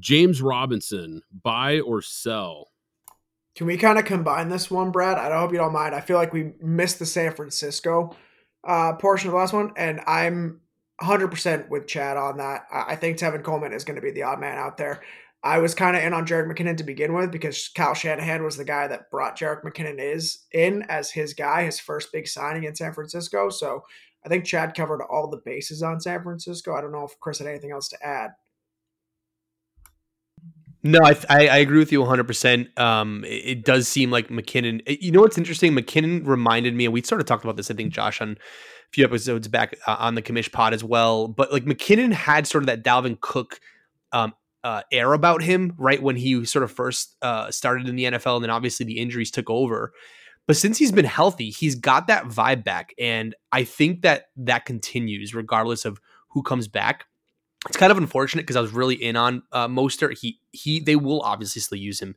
[0.00, 2.72] James Robinson, buy or sell?
[3.54, 5.16] Can we kind of combine this one, Brad?
[5.16, 5.94] I don't hope you don't mind.
[5.94, 8.16] I feel like we missed the San Francisco
[8.66, 10.60] uh, portion of the last one, and I'm
[11.02, 12.66] 100% with Chad on that.
[12.72, 15.00] I think Tevin Coleman is going to be the odd man out there.
[15.42, 18.58] I was kind of in on Jerick McKinnon to begin with because Kyle Shanahan was
[18.58, 22.64] the guy that brought Jerick McKinnon is in as his guy, his first big signing
[22.64, 23.48] in San Francisco.
[23.48, 23.82] So
[24.24, 26.74] I think Chad covered all the bases on San Francisco.
[26.74, 28.32] I don't know if Chris had anything else to add.
[30.82, 32.78] No, I, I, I agree with you 100%.
[32.78, 34.80] Um, it, it, does seem like McKinnon.
[34.86, 35.74] You know what's interesting?
[35.74, 38.38] McKinnon reminded me, and we sort of talked about this, I think, Josh, on
[38.92, 41.28] few episodes back uh, on the commish pod as well.
[41.28, 43.60] But like McKinnon had sort of that Dalvin Cook
[44.12, 46.02] um, uh, air about him, right?
[46.02, 49.30] When he sort of first uh, started in the NFL, and then obviously the injuries
[49.30, 49.92] took over.
[50.46, 52.92] But since he's been healthy, he's got that vibe back.
[52.98, 57.06] And I think that that continues regardless of who comes back
[57.66, 60.18] it's kind of unfortunate because I was really in on uh, Mostert.
[60.18, 62.16] He he they will obviously still use him.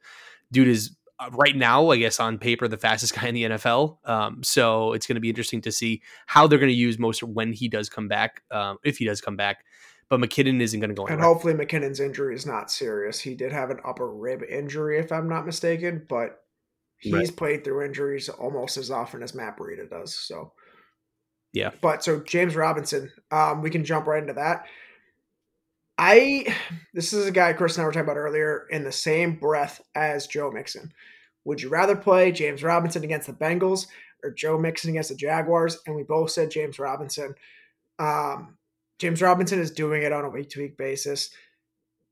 [0.52, 3.98] Dude is uh, right now, I guess, on paper, the fastest guy in the NFL.
[4.06, 7.24] Um, so it's going to be interesting to see how they're going to use most
[7.24, 9.66] when he does come back, um, if he does come back.
[10.10, 11.08] But McKinnon isn't going to go.
[11.08, 13.20] And hopefully, McKinnon's injury is not serious.
[13.20, 16.42] He did have an upper rib injury, if I'm not mistaken, but
[16.98, 17.36] he's right.
[17.36, 20.14] played through injuries almost as often as Matt Breida does.
[20.14, 20.52] So,
[21.54, 21.72] yeah.
[21.82, 24.66] But so James Robinson, um, we can jump right into that.
[25.98, 26.56] I
[26.94, 29.82] this is a guy Chris and I were talking about earlier in the same breath
[29.96, 30.94] as Joe Mixon.
[31.46, 33.88] Would you rather play James Robinson against the Bengals
[34.24, 35.78] or Joe Mixon against the Jaguars?
[35.86, 37.36] And we both said James Robinson.
[38.00, 38.58] Um,
[39.00, 41.30] James Robinson is doing it on a week to week basis.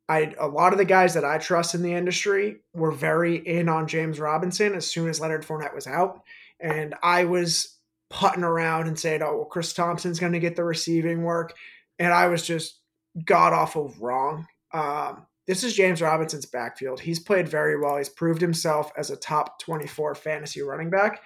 [0.10, 3.70] I a lot of the guys that I trust in the industry were very in
[3.70, 6.22] on James Robinson as soon as Leonard Fournette was out,
[6.60, 7.78] and I was
[8.10, 11.54] putting around and saying, "Oh, well, Chris Thompson's going to get the receiving work,"
[11.98, 12.80] and I was just
[13.24, 14.48] god awful wrong.
[14.74, 17.00] Um, this is James Robinson's backfield.
[17.00, 17.98] He's played very well.
[17.98, 21.22] He's proved himself as a top 24 fantasy running back.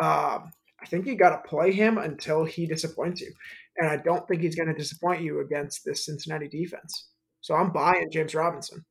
[0.00, 0.50] Um,
[0.82, 3.32] I think you got to play him until he disappoints you.
[3.78, 7.08] And I don't think he's going to disappoint you against this Cincinnati defense.
[7.40, 8.84] So I'm buying James Robinson.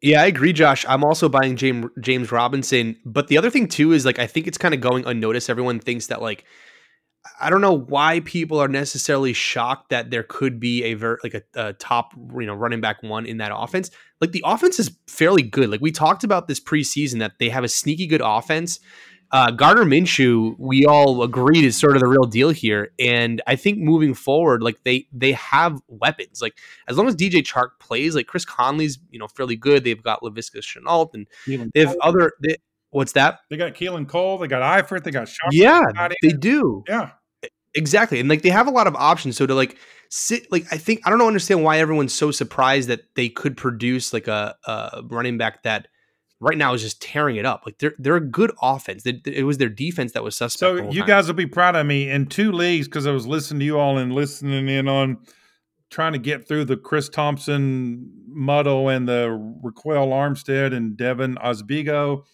[0.00, 0.84] Yeah, I agree, Josh.
[0.88, 2.96] I'm also buying James James Robinson.
[3.04, 5.48] But the other thing too is like I think it's kind of going unnoticed.
[5.48, 6.44] Everyone thinks that like
[7.40, 11.34] I don't know why people are necessarily shocked that there could be a very like
[11.34, 13.90] a, a, top you know running back one in that offense.
[14.20, 15.70] Like the offense is fairly good.
[15.70, 18.80] Like we talked about this preseason that they have a sneaky good offense.
[19.30, 23.56] Uh, Gardner Minshew, we all agreed is sort of the real deal here, and I
[23.56, 26.42] think moving forward, like they they have weapons.
[26.42, 29.84] Like as long as DJ Chark plays, like Chris Conley's you know fairly good.
[29.84, 31.26] They've got Laviska Shenault and
[31.72, 32.32] they have other.
[32.42, 32.56] They,
[32.92, 33.40] What's that?
[33.50, 34.38] They got Keelan Cole.
[34.38, 35.02] They got Eifert.
[35.02, 35.50] They got Sean.
[35.50, 35.80] Yeah,
[36.22, 36.84] they do.
[36.86, 37.10] Yeah,
[37.74, 38.20] exactly.
[38.20, 39.36] And like they have a lot of options.
[39.36, 39.78] So to like
[40.10, 43.56] sit, like I think I don't know, understand why everyone's so surprised that they could
[43.56, 45.88] produce like a, a running back that
[46.38, 47.62] right now is just tearing it up.
[47.64, 49.06] Like they're they're a good offense.
[49.06, 50.58] It, it was their defense that was suspect.
[50.58, 51.08] So you time.
[51.08, 53.78] guys will be proud of me in two leagues because I was listening to you
[53.78, 55.18] all and listening in on
[55.90, 59.28] trying to get through the Chris Thompson muddle and the
[59.62, 62.24] Ryquell Armstead and Devine Ozigbo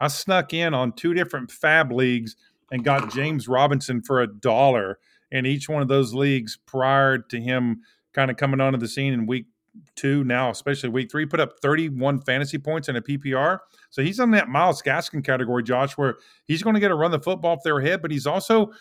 [0.00, 2.36] I snuck in on two different FAAB leagues
[2.70, 4.98] and got James Robinson for a dollar
[5.30, 7.82] in each one of those leagues prior to him
[8.12, 9.46] kind of coming onto the scene in week
[9.94, 13.58] two now, especially week three, put up 31 fantasy points in a PPR.
[13.90, 17.10] So he's on that Myles Gaskin category, Josh, where he's going to get to run
[17.10, 18.72] the football off their head, but he's also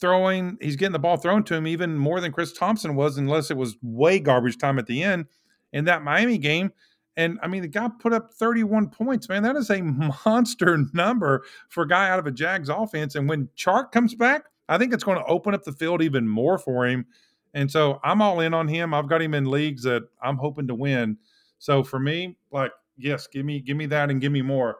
[0.00, 3.50] throwing, he's getting the ball thrown to him even more than Chris Thompson was, unless
[3.50, 5.26] it was way garbage time at the end.
[5.72, 6.72] In that Miami game,
[7.18, 9.42] and I mean, the guy put up 31 points, man.
[9.42, 13.16] That is a monster number for a guy out of a Jags offense.
[13.16, 16.28] And when Chark comes back, I think it's going to open up the field even
[16.28, 17.06] more for him.
[17.54, 18.94] And so I'm all in on him.
[18.94, 21.18] I've got him in leagues that I'm hoping to win.
[21.58, 24.76] So for me, like, yes, give me give me that and give me more.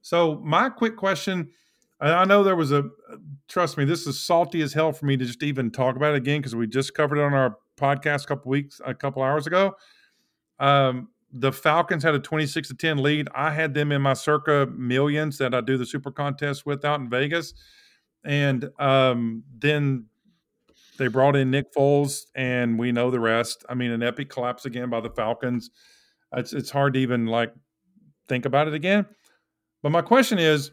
[0.00, 1.50] So my quick question,
[2.00, 2.88] I know there was a
[3.46, 6.18] trust me, this is salty as hell for me to just even talk about it
[6.18, 9.46] again because we just covered it on our podcast a couple weeks, a couple hours
[9.46, 9.74] ago.
[10.58, 13.28] Um, the Falcons had a 26 to 10 lead.
[13.34, 17.00] I had them in my circa millions that I do the super contest with out
[17.00, 17.54] in Vegas.
[18.24, 20.06] And um, then
[20.96, 23.64] they brought in Nick Foles, and we know the rest.
[23.68, 25.70] I mean, an epic collapse again by the Falcons.
[26.36, 27.52] It's it's hard to even like
[28.28, 29.04] think about it again.
[29.82, 30.70] But my question is,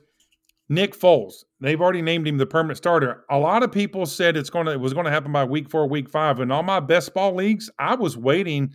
[0.70, 1.44] Nick Foles.
[1.60, 3.26] They've already named him the permanent starter.
[3.30, 5.70] A lot of people said it's going to it was going to happen by week
[5.70, 6.40] four, week five.
[6.40, 8.72] And all my best ball leagues, I was waiting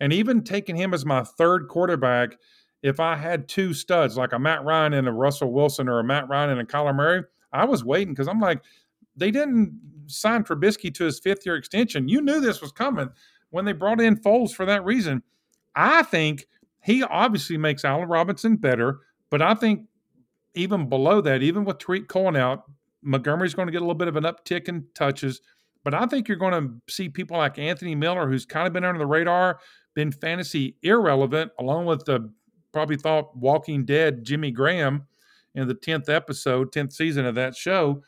[0.00, 2.36] and even taking him as my third quarterback,
[2.82, 6.04] if I had two studs like a Matt Ryan and a Russell Wilson or a
[6.04, 7.22] Matt Ryan and a Kyler Murray,
[7.52, 8.62] I was waiting because I'm like,
[9.16, 12.08] they didn't sign Trubisky to his fifth year extension.
[12.08, 13.10] You knew this was coming
[13.50, 15.22] when they brought in Foles for that reason.
[15.74, 16.46] I think
[16.82, 19.86] he obviously makes Allen Robinson better, but I think
[20.54, 22.64] even below that, even with Tarik Cohen out,
[23.02, 25.40] Montgomery's going to get a little bit of an uptick in touches.
[25.84, 28.84] But I think you're going to see people like Anthony Miller, who's kind of been
[28.84, 29.60] under the radar,
[29.98, 32.32] been fantasy irrelevant, along with the
[32.70, 35.08] probably thought Walking Dead Jimmy Graham
[35.56, 38.00] in the 10th episode, 10th season of that show,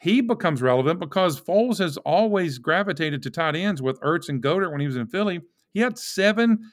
[0.00, 4.70] he becomes relevant because Foles has always gravitated to tight ends with Ertz and Goedert
[4.70, 5.42] when he was in Philly.
[5.74, 6.72] He had seven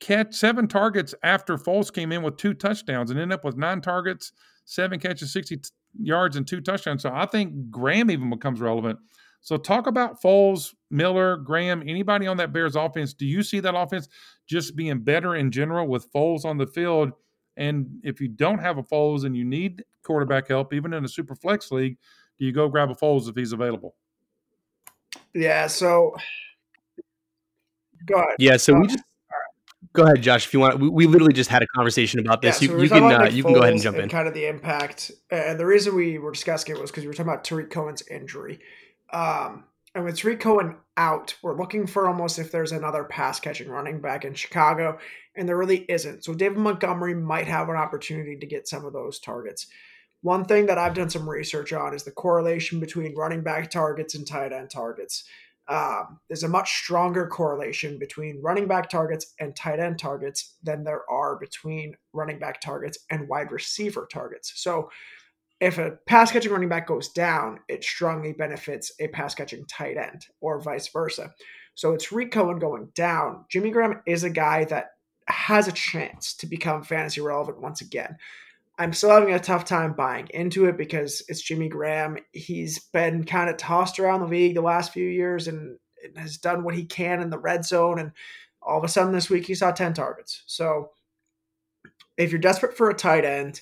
[0.00, 3.80] catch, seven targets after Foles came in with two touchdowns and ended up with nine
[3.80, 4.32] targets,
[4.64, 5.70] seven catches, 60 t-
[6.02, 7.02] yards, and two touchdowns.
[7.02, 8.98] So I think Graham even becomes relevant.
[9.40, 13.14] So talk about Foles, Miller, Graham, anybody on that Bears offense.
[13.14, 14.08] Do you see that offense
[14.46, 17.12] just being better in general with Foles on the field?
[17.56, 21.08] And if you don't have a Foles and you need quarterback help, even in a
[21.08, 21.96] super flex league,
[22.38, 23.94] do you go grab a Foles if he's available?
[25.34, 25.66] Yeah.
[25.66, 26.14] So
[28.06, 28.36] go ahead.
[28.38, 28.56] Yeah.
[28.56, 29.04] So we just
[29.92, 30.46] go ahead, Josh.
[30.46, 32.60] If you want, we, we literally just had a conversation about this.
[32.60, 34.08] Yeah, so you, you can about uh, you can go ahead and Foles jump in.
[34.08, 37.14] Kind of the impact, and the reason we were discussing it was because we were
[37.14, 38.60] talking about Tarik Cohen's injury.
[39.12, 43.68] Um, and with Tarik Cohen out, we're looking for almost if there's another pass catching
[43.68, 44.98] running back in Chicago,
[45.34, 46.24] and there really isn't.
[46.24, 49.66] So David Montgomery might have an opportunity to get some of those targets.
[50.22, 54.14] One thing that I've done some research on is the correlation between running back targets
[54.14, 55.24] and tight end targets.
[55.66, 60.84] Um, there's a much stronger correlation between running back targets and tight end targets than
[60.84, 64.52] there are between running back targets and wide receiver targets.
[64.56, 64.90] So,
[65.60, 69.96] if a pass catching running back goes down, it strongly benefits a pass catching tight
[69.96, 71.32] end or vice versa.
[71.74, 73.44] So, it's Tarik Cohen going down.
[73.50, 74.92] Jimmy Graham is a guy that
[75.26, 78.16] has a chance to become fantasy relevant once again.
[78.78, 82.16] I'm still having a tough time buying into it because it's Jimmy Graham.
[82.32, 85.78] He's been kind of tossed around the league the last few years and
[86.16, 87.98] has done what he can in the red zone.
[87.98, 88.12] And
[88.62, 90.42] all of a sudden this week he saw 10 targets.
[90.46, 90.92] So
[92.16, 93.60] if you're desperate for a tight end,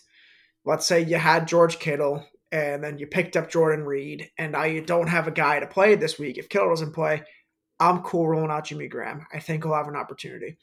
[0.68, 4.64] let's say you had George Kittle and then you picked up Jordan Reed and now
[4.64, 6.36] you don't have a guy to play this week.
[6.36, 7.22] If Kittle doesn't play,
[7.80, 9.26] I'm cool rolling out Jimmy Graham.
[9.32, 10.58] I think he'll have an opportunity.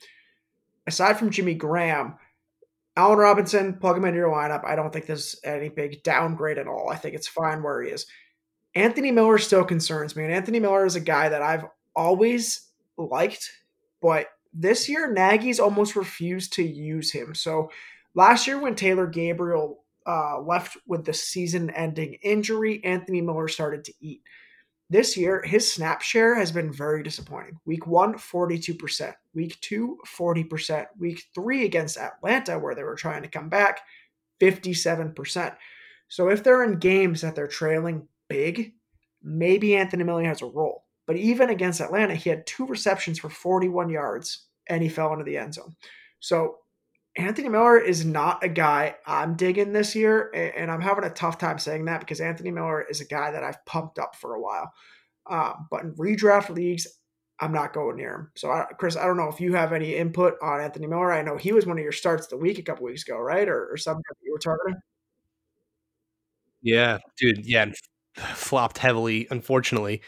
[0.86, 2.18] Aside from Jimmy Graham,
[2.96, 4.64] Allen Robinson, plug him into your lineup.
[4.64, 6.88] I don't think there's any big downgrade at all.
[6.88, 8.06] I think it's fine where he is.
[8.76, 10.24] Anthony Miller still concerns me.
[10.24, 13.52] And Anthony Miller is a guy that I've always liked,
[14.04, 17.34] but this year Nagy's almost refused to use him.
[17.34, 17.72] So
[18.14, 23.84] last year when Taylor Gabriel uh, left with the season ending injury, Anthony Miller started
[23.86, 24.22] to eat.
[24.90, 27.58] This year, his snap share has been very disappointing.
[27.66, 29.14] Week one, 42%.
[29.34, 30.86] Week two, 40%.
[31.00, 33.80] Week three against Atlanta, where they were trying to come back,
[34.40, 35.56] 57%.
[36.08, 38.74] So if they're in games that they're trailing big,
[39.24, 40.86] maybe Anthony Miller has a role.
[41.08, 45.26] But even against Atlanta, he had two receptions for 41 yards and he fell into
[45.26, 45.76] the end zone.
[46.20, 46.58] So
[47.18, 51.38] Anthony Miller is not a guy I'm digging this year, and I'm having a tough
[51.38, 54.42] time saying that because Anthony Miller is a guy that I've pumped up for a
[54.42, 54.74] while.
[55.30, 56.88] Uh, but in redraft leagues,
[57.40, 58.32] I'm not going near him.
[58.36, 61.12] So, I, Chris, I don't know if you have any input on Anthony Miller.
[61.12, 63.48] I know he was one of your starts the week a couple weeks ago, right,
[63.48, 64.80] or, or something that you were targeting.
[66.62, 67.46] Yeah, dude.
[67.46, 67.72] Yeah,
[68.16, 70.02] flopped heavily, unfortunately.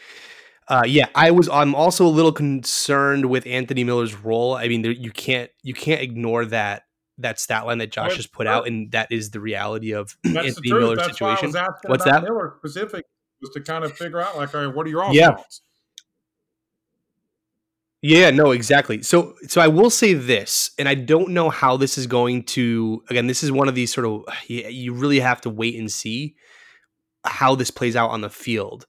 [0.66, 1.48] Uh, yeah, I was.
[1.48, 4.54] I'm also a little concerned with Anthony Miller's role.
[4.54, 6.82] I mean, there, you can't you can't ignore that
[7.18, 10.50] that stat line that Josh has put out, and that is the reality of Anthony
[10.50, 10.64] the truth.
[10.64, 11.52] Miller's That's situation.
[11.86, 12.22] What's that?
[12.22, 13.04] Miller specific
[13.40, 15.32] was to kind of figure out like, all right, what are your own Yeah.
[15.32, 15.62] thoughts?
[18.00, 19.02] Yeah, no, exactly.
[19.02, 23.02] So so I will say this, and I don't know how this is going to
[23.10, 26.36] again, this is one of these sort of you really have to wait and see
[27.24, 28.86] how this plays out on the field.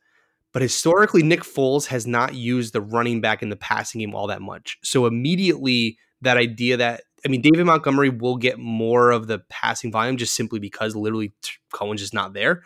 [0.51, 4.27] But historically, Nick Foles has not used the running back in the passing game all
[4.27, 4.77] that much.
[4.83, 9.91] So immediately that idea that I mean David Montgomery will get more of the passing
[9.91, 11.33] volume just simply because literally
[11.71, 12.63] Cohen's just not there.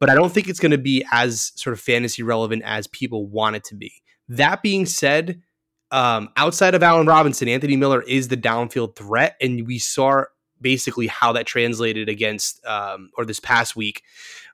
[0.00, 3.26] But I don't think it's going to be as sort of fantasy relevant as people
[3.26, 3.92] want it to be.
[4.28, 5.42] That being said,
[5.90, 10.24] um, outside of Allen Robinson, Anthony Miller is the downfield threat, and we saw
[10.60, 14.02] basically how that translated against um, or this past week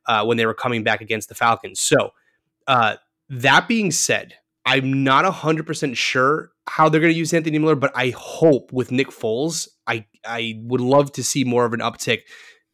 [0.07, 1.81] uh, when they were coming back against the Falcons.
[1.81, 2.11] So
[2.66, 2.97] uh,
[3.29, 7.75] that being said, I'm not hundred percent sure how they're going to use Anthony Miller,
[7.75, 11.81] but I hope with Nick Foles, I I would love to see more of an
[11.81, 12.21] uptick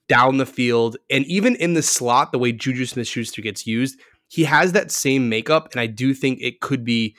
[0.09, 4.01] down the field and even in the slot, the way Juju Smith-Schuster gets used.
[4.27, 7.17] He has that same makeup, and I do think it could be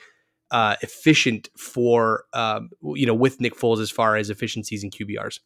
[0.50, 5.40] uh, efficient for um, you know with Nick Foles as far as efficiencies and QBRs.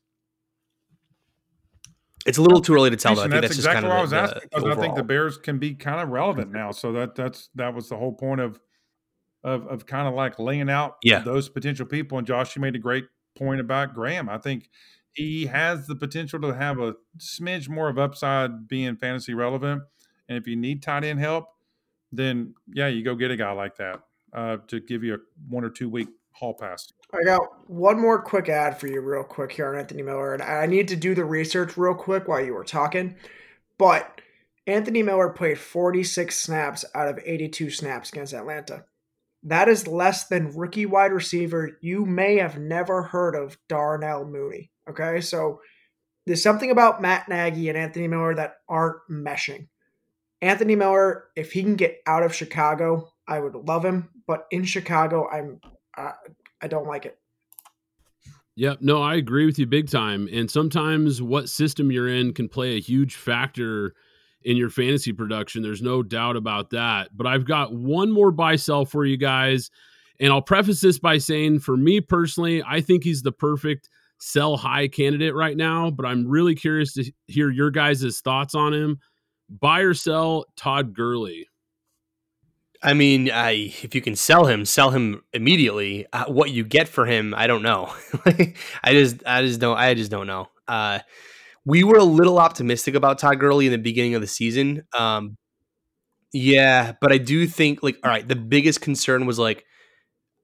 [2.27, 3.14] It's a little too early to tell.
[3.14, 3.22] Though.
[3.22, 4.97] I think that's, that's, exactly just what I was the, asking the, because I think
[4.97, 5.05] the.
[5.05, 6.72] Bears can be kind of relevant now.
[6.72, 8.61] So that that's that was the whole point of
[9.47, 11.20] of of kind of like laying out Yeah.
[11.20, 12.18] those potential people.
[12.18, 13.05] And Josh, you made a great
[13.36, 14.28] point about Graham.
[14.28, 14.68] I think
[15.12, 19.82] he has the potential to have a smidge more of upside being fantasy relevant.
[20.28, 21.47] And if you need tight end help,
[22.12, 24.01] then yeah, you go get a guy like that
[24.34, 25.18] uh, to give you a
[25.49, 26.92] one or two week hall pass.
[27.14, 27.40] I got
[27.70, 30.34] one more quick ad for you, real quick, here on Anthony Miller.
[30.34, 33.14] And I need to do the research real quick while you were talking.
[33.78, 34.20] But
[34.66, 38.84] Anthony Miller played 46 snaps out of 82 snaps against Atlanta.
[39.47, 44.72] That is less than rookie wide receiver you may have never heard of, Darnell Mooney.
[44.90, 45.61] Okay, so
[46.26, 49.68] there's something about Matt Nagy and Anthony Miller that aren't meshing.
[50.42, 54.09] Anthony Miller, if he can get out of Chicago, I would love him.
[54.26, 55.61] But in Chicago, I'm
[55.97, 56.12] uh,
[56.61, 57.16] I don't like it.
[58.57, 58.78] Yep.
[58.80, 60.28] No, I agree with you big time.
[60.32, 63.94] And sometimes what system you're in can play a huge factor
[64.47, 65.61] in your fantasy production.
[65.61, 67.09] There's no doubt about that.
[67.14, 69.70] But I've got one more buy sell for you guys.
[70.20, 74.57] And I'll preface this by saying, for me personally, I think he's the perfect sell
[74.57, 75.90] high candidate right now.
[75.90, 79.01] But I'm really curious to hear your guys' thoughts on him.
[79.51, 81.49] Buy or sell Todd Gurley?
[82.82, 86.07] I mean, I, if you can sell him, sell him immediately.
[86.12, 87.92] Uh, what you get for him, I don't know.
[88.24, 90.49] I just, I just don't, I just don't know.
[90.68, 91.01] Uh,
[91.67, 94.85] we were a little optimistic about Todd Gurley in the beginning of the season.
[94.97, 95.37] Um,
[96.33, 99.64] yeah, but I do think, like, all right, the biggest concern was like,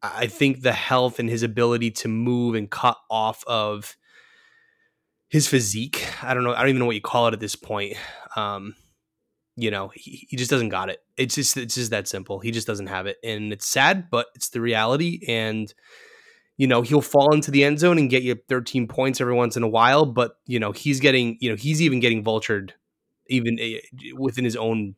[0.02, 3.96] I think the health and his ability to move and cut off of
[5.28, 6.06] his physique.
[6.22, 6.54] I don't know.
[6.54, 7.96] I don't even know what you call it at this point.
[8.34, 8.74] Um,
[9.54, 10.98] you know, he, he just doesn't got it.
[11.16, 12.40] It's just it's just that simple.
[12.40, 15.20] He just doesn't have it, and it's sad, but it's the reality.
[15.28, 15.72] And
[16.56, 19.56] you know, he'll fall into the end zone and get you 13 points every once
[19.56, 22.70] in a while, but you know, he's getting you know he's even getting vultured
[23.28, 23.78] even eh,
[24.16, 24.94] within his own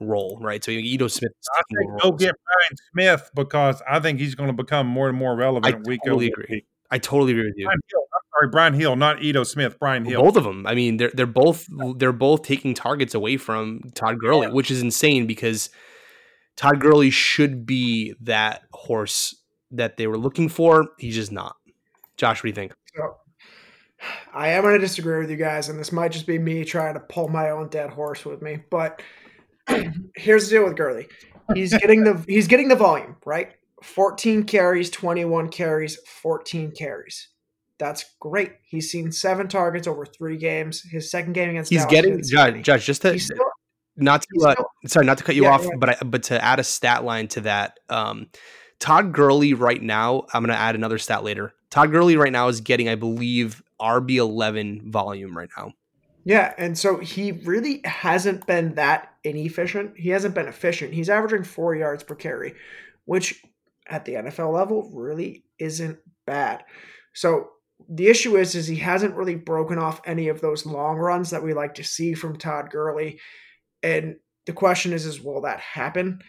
[0.00, 0.62] role, right?
[0.62, 1.32] So Ito Smith.
[1.56, 2.76] I think go get Brian
[3.18, 6.26] Smith because I think he's going to become more and more relevant I week totally
[6.32, 6.56] over agree.
[6.56, 6.66] week.
[6.90, 7.66] I totally agree with you.
[7.66, 9.78] Brian Hill, I'm sorry, Brian Hill, not Ito Smith.
[9.78, 10.22] Brian Hill.
[10.22, 10.66] Both of them.
[10.66, 14.52] I mean, they're they're both they're both taking targets away from Todd Gurley, Yeah.
[14.52, 15.70] which is insane because
[16.56, 19.34] Todd Gurley should be that horse
[19.70, 20.88] that they were looking for.
[20.98, 21.56] He's just not.
[22.16, 22.72] Josh, what do you think?
[22.96, 23.16] So
[24.32, 26.94] I am going to disagree with you guys, and this might just be me trying
[26.94, 28.58] to pull my own dead horse with me.
[28.70, 29.02] But
[30.16, 31.06] here's the deal with Gurley:
[31.54, 33.52] he's getting the he's getting the volume right.
[33.84, 37.28] 14 carries, 21 carries, 14 carries.
[37.78, 38.54] That's great.
[38.64, 40.82] He's seen seven targets over three games.
[40.82, 42.62] His second game against He's Dallas, getting Josh.
[42.64, 42.84] Judge.
[42.86, 43.38] Just to still,
[43.96, 45.78] not to uh, still- sorry, not to cut you Yeah, off, ahead.
[45.78, 48.26] but I, but to add a stat line to that, um,
[48.80, 50.26] Todd Gurley right now.
[50.32, 51.52] I'm going to add another stat later.
[51.70, 55.72] Todd Gurley right now is getting, I believe, RB 11 volume right now.
[56.24, 59.98] Yeah, and so he really hasn't been that inefficient.
[59.98, 60.92] He hasn't been efficient.
[60.92, 62.54] He's averaging four yards per carry,
[63.06, 63.42] which
[63.88, 66.64] at the NFL level really isn't bad.
[67.14, 67.50] So
[67.88, 71.42] the issue is, is he hasn't really broken off any of those long runs that
[71.42, 73.20] we like to see from Todd Gurley.
[73.82, 74.16] And
[74.46, 76.20] the question is, is will that happen?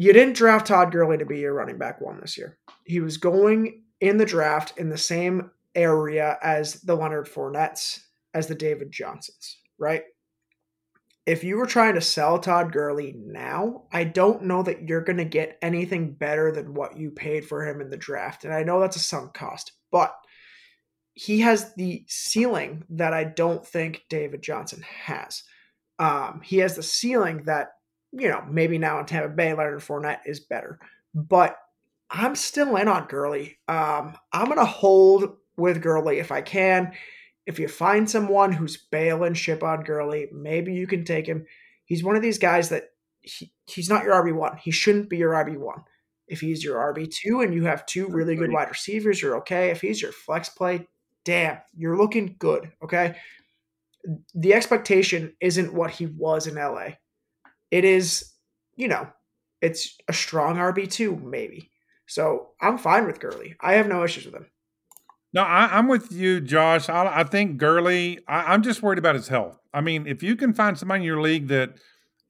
[0.00, 2.56] You didn't draft Todd Gurley to be your running back one this year.
[2.84, 7.98] He was going in the draft in the same area as the Leonard Fournettes,
[8.32, 10.04] as the David Johnsons, right?
[11.26, 15.16] If you were trying to sell Todd Gurley now, I don't know that you're going
[15.16, 18.44] to get anything better than what you paid for him in the draft.
[18.44, 20.14] And I know that's a sunk cost, but
[21.12, 25.42] he has the ceiling that I don't think David Johnson has.
[25.98, 27.72] Um, he has the ceiling that,
[28.12, 30.78] you know, maybe now in Tampa Bay, Leonard Fournette is better.
[31.14, 31.56] But
[32.10, 33.58] I'm still in on Gurley.
[33.68, 36.92] Um, I'm going to hold with Gurley if I can.
[37.46, 41.46] If you find someone who's bailing ship on Gurley, maybe you can take him.
[41.84, 42.84] He's one of these guys that
[43.22, 44.58] he, he's not your RB1.
[44.58, 45.82] He shouldn't be your RB1.
[46.28, 49.70] If he's your RB2 and you have two really good wide receivers, you're okay.
[49.70, 50.86] If he's your flex play,
[51.24, 53.16] damn, you're looking good, okay?
[54.34, 56.90] The expectation isn't what he was in LA.
[57.70, 58.32] It is,
[58.76, 59.08] you know,
[59.60, 61.70] it's a strong RB2, maybe.
[62.06, 63.56] So I'm fine with Gurley.
[63.60, 64.46] I have no issues with him.
[65.34, 66.88] No, I, I'm with you, Josh.
[66.88, 68.20] I, I think Gurley.
[68.26, 69.58] I, I'm just worried about his health.
[69.74, 71.74] I mean, if you can find somebody in your league that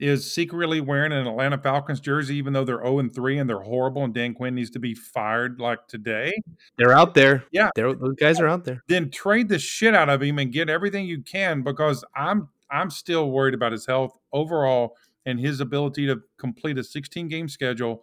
[0.00, 3.60] is secretly wearing an Atlanta Falcons jersey, even though they're 0 and 3 and they're
[3.60, 6.32] horrible, and Dan Quinn needs to be fired like today,
[6.76, 7.44] They're out there.
[7.50, 7.70] Yeah.
[7.74, 8.82] They're, those guys are out there.
[8.88, 12.90] then trade the shit out of him and get everything you can because I'm I'm
[12.90, 14.94] still worried about his health overall
[15.28, 18.02] and his ability to complete a 16 game schedule.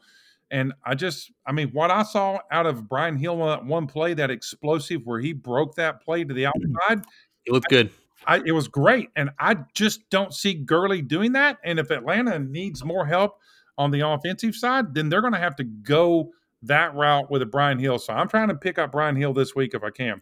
[0.52, 3.88] And I just, I mean, what I saw out of Brian Hill on that one
[3.88, 6.76] play, that explosive where he broke that play to the mm-hmm.
[6.88, 7.06] outside,
[7.46, 7.90] It looked good.
[8.28, 9.10] I, it was great.
[9.16, 11.58] And I just don't see Gurley doing that.
[11.64, 13.40] And if Atlanta needs more help
[13.78, 17.46] on the offensive side, then they're going to have to go that route with a
[17.46, 17.98] Brian Hill.
[17.98, 20.22] So I'm trying to pick up Brian Hill this week if I can.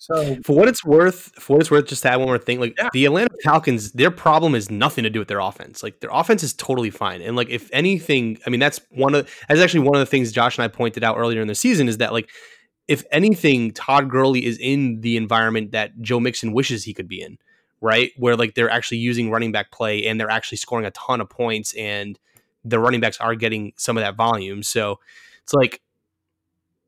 [0.00, 2.58] So For what it's worth, for what it's worth, just to add one more thing,
[2.58, 2.88] like Yeah.
[2.94, 5.82] the Atlanta Falcons, their problem is nothing to do with their offense.
[5.82, 9.30] Like their offense is totally fine, and like if anything, I mean that's one of
[9.46, 11.86] that's actually one of the things Josh and I pointed out earlier in the season
[11.86, 12.30] is that like
[12.88, 17.20] if anything, Todd Gurley is in the environment that Joe Mixon wishes he could be
[17.20, 17.36] in,
[17.82, 18.10] right?
[18.16, 21.28] Where like they're actually using running back play and they're actually scoring a ton of
[21.28, 22.18] points, and
[22.64, 24.62] the running backs are getting some of that volume.
[24.62, 24.98] So
[25.42, 25.82] it's like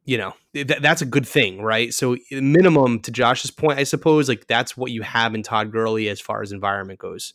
[0.04, 4.28] you know th- that's a good thing right so minimum to josh's point i suppose
[4.28, 7.34] like that's what you have in todd Gurley as far as environment goes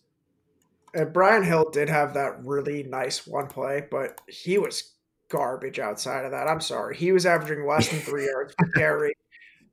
[0.93, 4.93] And Brian Hill did have that really nice one play, but he was
[5.30, 6.47] garbage outside of that.
[6.47, 6.95] I'm sorry.
[6.95, 9.13] He was averaging less than three yards per carry.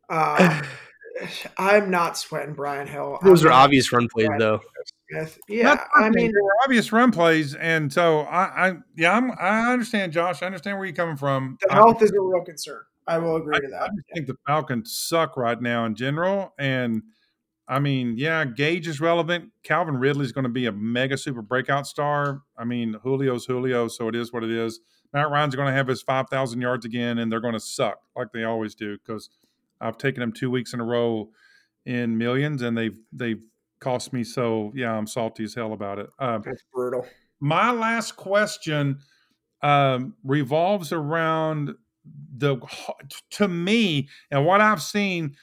[0.08, 0.62] Uh,
[1.58, 3.18] I'm not sweating Brian Hill.
[3.22, 4.60] those I'm are obvious run plays though
[5.14, 5.38] Smith.
[5.48, 6.32] Yeah, I mean,
[6.64, 10.42] obvious run plays, and so I, I yeah, I'm, I understand, Josh.
[10.42, 11.58] I understand where you're coming from.
[11.62, 12.82] the I- health is a real concern.
[13.06, 13.90] I will agree to I that.
[13.94, 16.54] just think the Falcons suck right now in general.
[16.58, 17.02] And
[17.68, 19.50] I mean, yeah, Gage is relevant.
[19.62, 22.42] Calvin Ridley is going to be a mega super breakout star.
[22.56, 24.80] I mean, Julio's Julio, so it is what it is.
[25.12, 28.32] Matt Ryan's going to have his 5,000 yards again, and they're going to suck like
[28.32, 29.28] they always do because
[29.80, 31.28] I've taken them two weeks in a row
[31.84, 33.42] in millions, and they've they've
[33.84, 34.24] cost me.
[34.24, 36.08] So yeah, I'm salty as hell about it.
[36.18, 37.06] Um, That's brutal.
[37.40, 38.98] my last question
[39.62, 41.74] um, revolves around
[42.36, 42.58] the
[43.30, 45.36] to me and what I've seen.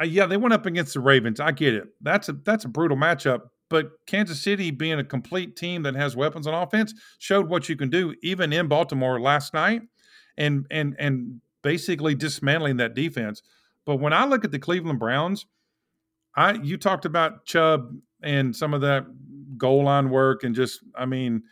[0.00, 1.38] Uh, yeah, they went up against the Ravens.
[1.40, 1.84] I get it.
[2.00, 3.42] That's a that's a brutal matchup.
[3.68, 7.76] But Kansas City, being a complete team that has weapons on offense, showed what you
[7.76, 9.82] can do even in Baltimore last night,
[10.36, 13.42] and and and basically dismantling that defense.
[13.86, 15.46] But when I look at the Cleveland Browns,
[16.34, 19.06] I you talked about Chubb and some of that
[19.56, 21.42] goal line work and just I mean,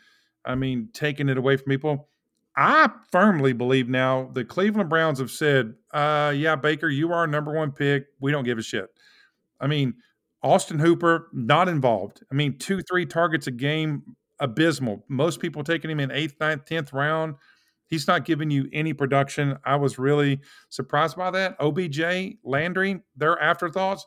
[0.45, 2.09] I mean taking it away from people.
[2.55, 7.27] I firmly believe now the Cleveland Browns have said, uh, yeah, Baker, you are our
[7.27, 8.07] number one pick.
[8.19, 8.89] We don't give a shit.
[9.61, 9.93] I mean,
[10.43, 12.23] Austin Hooper, not involved.
[12.31, 14.03] I mean, two, three targets a game,
[14.39, 15.05] abysmal.
[15.07, 17.35] Most people taking him in eighth, ninth, tenth round.
[17.87, 19.57] He's not giving you any production.
[19.63, 21.57] I was really surprised by that.
[21.59, 24.05] OBJ, Landry, their afterthoughts.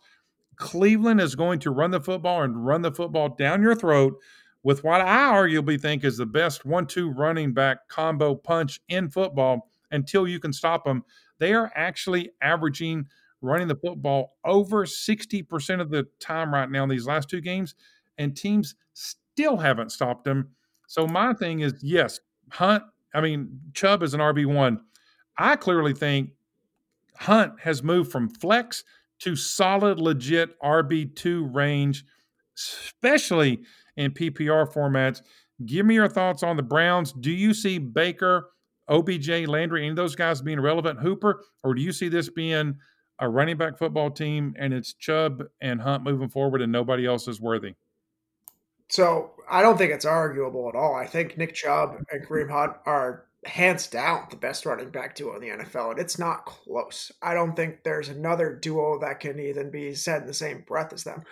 [0.57, 4.15] Cleveland is going to run the football and run the football down your throat
[4.63, 9.11] with what I arguably think is the best one two running back combo punch in
[9.11, 11.05] football until you can stop them.
[11.39, 13.07] They are actually averaging
[13.41, 17.75] running the football over 60% of the time right now in these last two games,
[18.17, 20.49] and teams still haven't stopped them.
[20.87, 22.83] So my thing is yes, Hunt,
[23.15, 24.79] I mean, Chubb is an RB1.
[25.37, 26.31] I clearly think
[27.17, 28.85] Hunt has moved from flex
[29.21, 32.05] to solid, legit RB2 range,
[32.57, 33.61] especially
[33.97, 35.23] in PPR formats.
[35.65, 37.13] Give me your thoughts on the Browns.
[37.13, 38.51] Do you see Baker,
[38.89, 42.77] OBJ, Landry, any of those guys being relevant, Hooper, or do you see this being
[43.21, 47.29] a running back football team and it's Chubb and Hunt moving forward and nobody else
[47.29, 47.75] is worthy?
[48.89, 50.95] So I don't think it's arguable at all.
[50.95, 55.35] I think Nick Chubb and Kareem Hunt are hands down the best running back duo
[55.35, 57.13] in the NFL, and it's not close.
[57.23, 60.93] I don't think there's another duo that can even be said in the same breath
[60.93, 61.23] as them.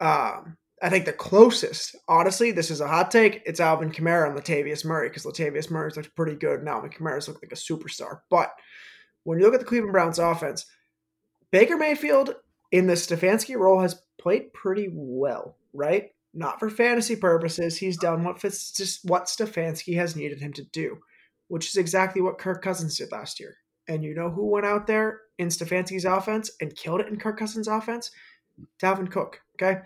[0.00, 3.42] Um, I think the closest, honestly, this is a hot take.
[3.46, 7.28] It's Alvin Kamara and Latavius Murray because Latavius Murray's looked pretty good, and Alvin Kamara's
[7.28, 8.20] looked like a superstar.
[8.28, 8.52] But
[9.22, 10.66] when you look at the Cleveland Browns offense,
[11.50, 12.34] Baker Mayfield
[12.72, 16.10] in the Stefanski role has played pretty well, right?
[16.34, 17.76] Not for fantasy purposes.
[17.76, 20.98] He's done what fits just what Stefanski has needed him to do,
[21.48, 23.56] which is exactly what Kirk Cousins did last year.
[23.88, 27.38] And you know who went out there in Stefanski's offense and killed it in Kirk
[27.38, 28.10] Cousins' offense?
[28.82, 29.40] Dalvin Cook.
[29.60, 29.80] Okay.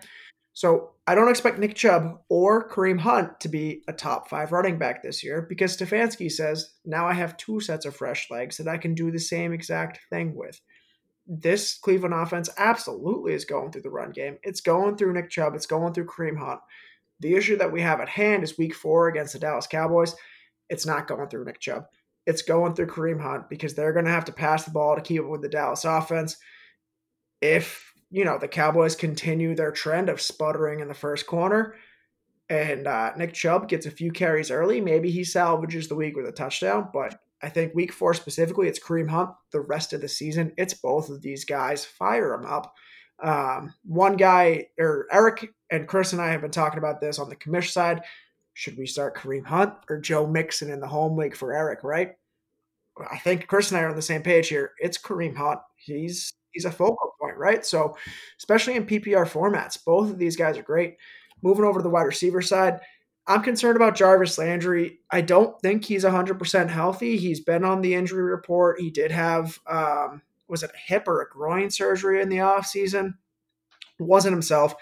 [0.53, 4.77] So I don't expect Nick Chubb or Kareem Hunt to be a top five running
[4.77, 8.67] back this year because Stefanski says now I have two sets of fresh legs that
[8.67, 10.59] I can do the same exact thing with
[11.29, 14.37] this Cleveland offense absolutely is going through the run game.
[14.41, 15.53] It's going through Nick Chubb.
[15.53, 16.59] It's going through Kareem Hunt.
[17.19, 20.15] The issue that we have at hand is week four against the Dallas Cowboys.
[20.69, 21.85] It's not going through Nick Chubb.
[22.25, 25.01] It's going through Kareem Hunt because they're going to have to pass the ball to
[25.01, 26.37] keep up with the Dallas offense.
[27.41, 31.75] If, you know, the Cowboys continue their trend of sputtering in the first corner
[32.49, 36.27] and uh, Nick Chubb gets a few carries early, maybe he salvages the week with
[36.27, 36.89] a touchdown.
[36.91, 39.29] But I think week four specifically, it's Kareem Hunt.
[39.51, 41.85] The rest of the season, it's both of these guys.
[41.85, 42.73] Fire them up.
[43.21, 47.29] Um, one guy, or Eric and Chris and I have been talking about this on
[47.29, 48.01] the commission side.
[48.59, 52.17] Should we start Kareem Hunt or Joe Mixon in the home league for Eric, right?
[53.09, 54.73] I think Chris and I are on the same page here.
[54.79, 55.61] It's Kareem Hunt.
[55.77, 57.65] He's he's a focal point, right?
[57.65, 57.95] So,
[58.37, 60.97] especially in PPR formats, both of these guys are great.
[61.41, 62.81] Moving over to the wide receiver side,
[63.27, 64.99] I'm concerned about Jarvis Landry.
[65.09, 67.15] I don't think he's 100% healthy.
[67.15, 68.81] He's been on the injury report.
[68.81, 73.13] He did have um, was it a hip or a groin surgery in the offseason.
[73.99, 74.75] Wasn't himself.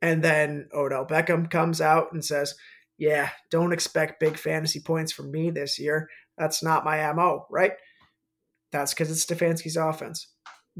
[0.00, 2.56] And then Odell Beckham comes out and says,
[3.02, 6.08] Yeah, don't expect big fantasy points from me this year.
[6.38, 7.72] That's not my MO, right?
[8.70, 10.28] That's because it's Stefanski's offense.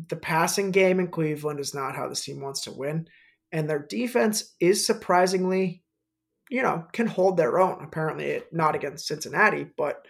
[0.08, 3.08] The passing game in Cleveland is not how this team wants to win.
[3.50, 5.82] And their defense is surprisingly,
[6.48, 7.82] you know, can hold their own.
[7.82, 10.06] Apparently, not against Cincinnati, but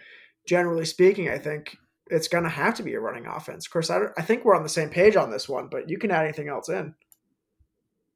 [0.47, 1.75] generally speaking, I think
[2.11, 3.65] it's going to have to be a running offense.
[3.65, 5.97] Of course, I, I think we're on the same page on this one, but you
[5.97, 6.93] can add anything else in.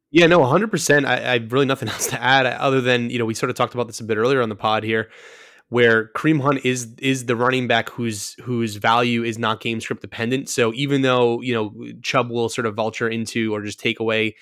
[0.09, 1.05] Yeah, no, 100%.
[1.05, 3.55] I, I have really nothing else to add other than, you know, we sort of
[3.55, 5.09] talked about this a bit earlier on the pod here
[5.69, 10.01] where Kareem Hunt is is the running back whose whose value is not game script
[10.01, 10.49] dependent.
[10.49, 14.35] So even though, you know, Chubb will sort of vulture into or just take away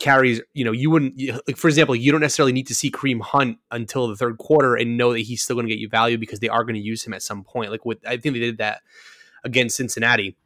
[0.00, 3.20] carries, you know, you wouldn't like for example, you don't necessarily need to see Kareem
[3.20, 6.18] Hunt until the third quarter and know that he's still going to get you value
[6.18, 7.70] because they are going to use him at some point.
[7.70, 8.82] Like with I think they did that
[9.44, 10.36] against Cincinnati.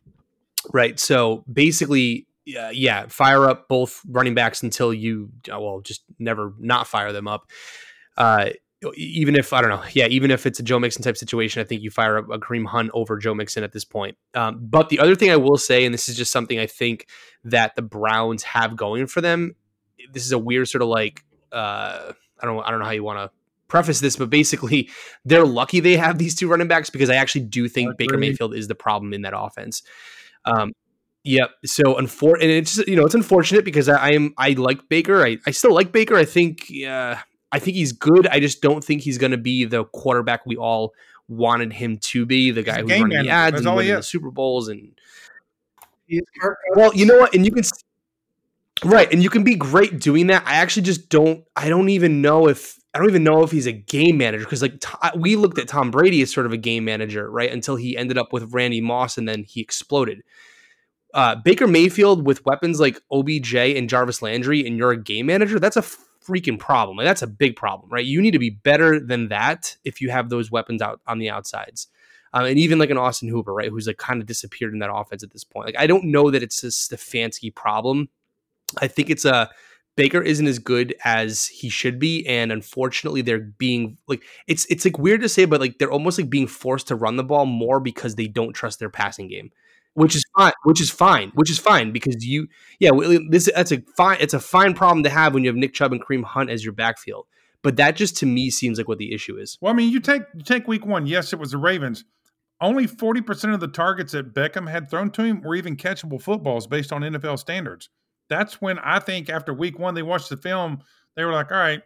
[0.73, 1.01] Right?
[1.01, 2.27] So basically
[2.57, 7.13] uh, yeah, fire up both running backs until you uh, well just never not fire
[7.13, 7.51] them up.
[8.17, 8.51] Uh,
[8.95, 11.65] even if I don't know, yeah, even if it's a Joe Mixon type situation, I
[11.65, 14.17] think you fire up a Kareem Hunt over Joe Mixon at this point.
[14.35, 17.09] Um, but the other thing I will say, and this is just something I think
[17.45, 19.57] that the Browns have going for them,
[20.13, 23.03] this is a weird sort of like uh, I don't I don't know how you
[23.03, 23.37] want to
[23.67, 24.91] preface this, but basically
[25.25, 28.55] they're lucky they have these two running backs because I actually do think Baker Mayfield
[28.55, 29.83] is the problem in that offense.
[30.45, 30.73] Um,
[31.29, 31.51] Yep.
[31.67, 35.23] So unfor- and it's you know it's unfortunate because I, I, am I like Baker.
[35.23, 36.17] I, I still like Baker.
[36.17, 37.17] I think uh,
[37.53, 38.27] I think he's good.
[38.29, 40.95] I just don't think he's going to be the quarterback we all
[41.29, 42.51] wanted him to be.
[42.51, 43.25] The guy who's running manager.
[43.25, 44.99] the ads That's and winning the Super Bowls and.
[46.75, 47.63] Well, you know what, and you can
[48.83, 50.47] right, and you can be great doing that.
[50.47, 51.45] I actually just don't.
[51.55, 54.63] I don't even know if I don't even know if he's a game manager because
[54.63, 54.83] like
[55.15, 57.53] we looked at Tom Brady as sort of a game manager, right?
[57.53, 60.23] Until he ended up with Randy Moss and then he exploded.
[61.15, 65.59] Uh, Baker Mayfield with weapons like OBJ and Jarvis Landry, and you're a game manager.
[65.59, 66.99] That's a freaking problem.
[66.99, 68.05] that's a big problem, right?
[68.05, 71.31] You need to be better than that if you have those weapons out on the
[71.31, 71.89] outsides.
[72.35, 74.93] Um, and even like an Austin Hooper, right, who's like kind of disappeared in that
[74.93, 75.67] offense at this point.
[75.67, 78.11] Like I don't know that it's just a Stefanski problem.
[78.77, 79.51] I think it's a
[79.97, 84.85] Baker isn't as good as he should be, and unfortunately, they're being like it's it's
[84.85, 87.47] like weird to say, but like they're almost like being forced to run the ball
[87.47, 89.51] more because they don't trust their passing game
[89.95, 92.47] which is fine which is fine which is fine because you
[92.79, 92.91] yeah
[93.31, 95.93] this that's a fine it's a fine problem to have when you have Nick Chubb
[95.93, 97.27] and Kareem Hunt as your backfield.
[97.63, 99.59] But that just to me seems like what the issue is.
[99.61, 102.05] Well I mean you take you take week 1 yes it was the Ravens.
[102.61, 106.67] Only 40% of the targets that Beckham had thrown to him were even catchable footballs
[106.67, 107.89] based on NFL standards.
[108.29, 110.81] That's when I think after week 1 they watched the film
[111.17, 111.83] they were like all right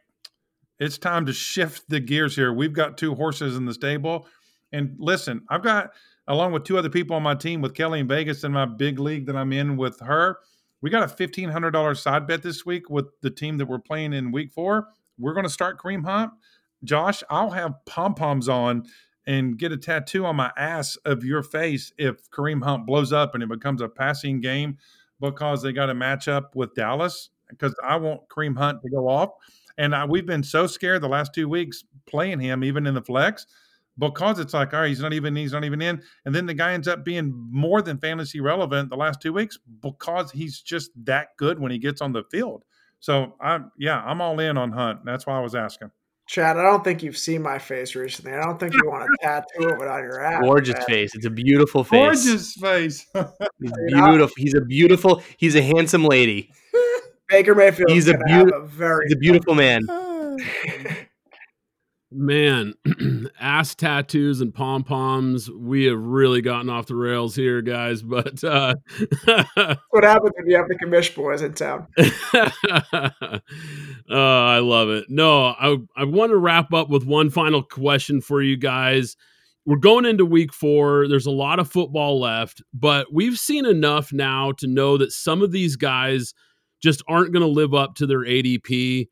[0.78, 2.52] it's time to shift the gears here.
[2.52, 4.26] We've got two horses in the stable.
[4.70, 5.92] And listen I've got
[6.28, 8.98] along with two other people on my team with Kelly in Vegas and my big
[8.98, 10.38] league that I'm in with her.
[10.80, 13.78] We got a fifteen hundred dollar side bet this week with the team that we're
[13.78, 14.88] playing in week four.
[15.18, 16.32] We're going to start Kareem Hunt.
[16.84, 18.84] Josh, I'll have pom poms on
[19.26, 23.34] and get a tattoo on my ass of your face if Kareem Hunt blows up
[23.34, 24.78] and it becomes a passing game
[25.20, 27.30] because they got a matchup with Dallas.
[27.48, 29.30] Because I want Kareem Hunt to go off.
[29.78, 33.02] And I, we've been so scared the last two weeks playing him, even in the
[33.02, 33.46] flex
[33.98, 36.54] because it's like, all right, he's not even he's not even in, and then the
[36.54, 40.90] guy ends up being more than fantasy relevant the last two weeks because he's just
[41.04, 42.64] that good when he gets on the field.
[43.00, 45.00] So I'm yeah, I'm all in on Hunt.
[45.04, 45.90] That's why I was asking.
[46.28, 48.32] Chad, I don't think you've seen my face recently.
[48.32, 50.40] I don't think you want a tattoo of it on your ass.
[50.42, 50.86] Gorgeous man.
[50.86, 51.14] face.
[51.14, 52.24] It's a beautiful face.
[52.24, 53.06] Gorgeous face.
[53.60, 54.34] he's beautiful.
[54.36, 55.22] He's a beautiful.
[55.36, 56.50] He's a handsome lady.
[57.28, 57.90] Baker Mayfield.
[57.90, 58.66] He's a beautiful.
[58.66, 59.06] Very.
[59.06, 59.82] He's a beautiful man.
[62.14, 62.74] Man,
[63.40, 65.50] ass tattoos and pom poms.
[65.50, 68.02] We have really gotten off the rails here, guys.
[68.02, 68.74] But uh,
[69.90, 71.86] what happens when you have the commish boys in town?
[74.10, 75.06] oh, I love it.
[75.08, 79.16] No, I I want to wrap up with one final question for you guys.
[79.64, 81.06] We're going into week four.
[81.08, 85.40] There's a lot of football left, but we've seen enough now to know that some
[85.40, 86.34] of these guys
[86.82, 89.06] just aren't going to live up to their ADP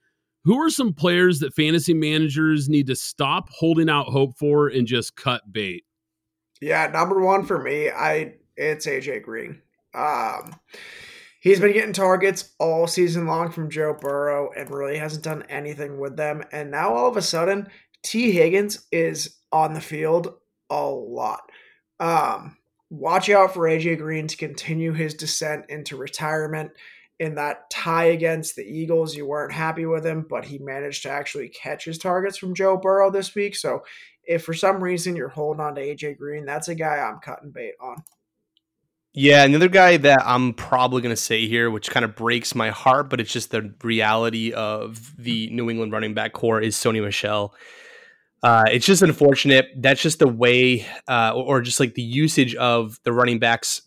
[0.45, 4.87] who are some players that fantasy managers need to stop holding out hope for and
[4.87, 5.85] just cut bait?
[6.61, 9.63] Yeah, number one for me, I it's AJ Green.
[9.95, 10.55] Um,
[11.41, 15.99] he's been getting targets all season long from Joe Burrow and really hasn't done anything
[15.99, 16.45] with them.
[16.53, 17.69] And now all of a sudden,
[18.03, 20.35] Tee Higgins is on the field
[20.69, 21.51] a lot.
[21.99, 22.57] Um,
[22.91, 26.73] watch out for AJ Green to continue his descent into retirement
[27.21, 31.11] in that tie against the Eagles, you weren't happy with him, but he managed to
[31.11, 33.55] actually catch his targets from Joe Burrow this week.
[33.55, 33.83] So
[34.25, 37.51] if for some reason you're holding on to AJ Green, that's a guy I'm cutting
[37.51, 38.03] bait on.
[39.13, 42.71] Yeah, another guy that I'm probably going to say here, which kind of breaks my
[42.71, 47.05] heart, but it's just the reality of the New England running back core is Sony
[47.05, 47.55] Michel.
[48.43, 49.67] Uh, it's just unfortunate.
[49.77, 53.83] That's just the way, uh, or just like the usage of the running backs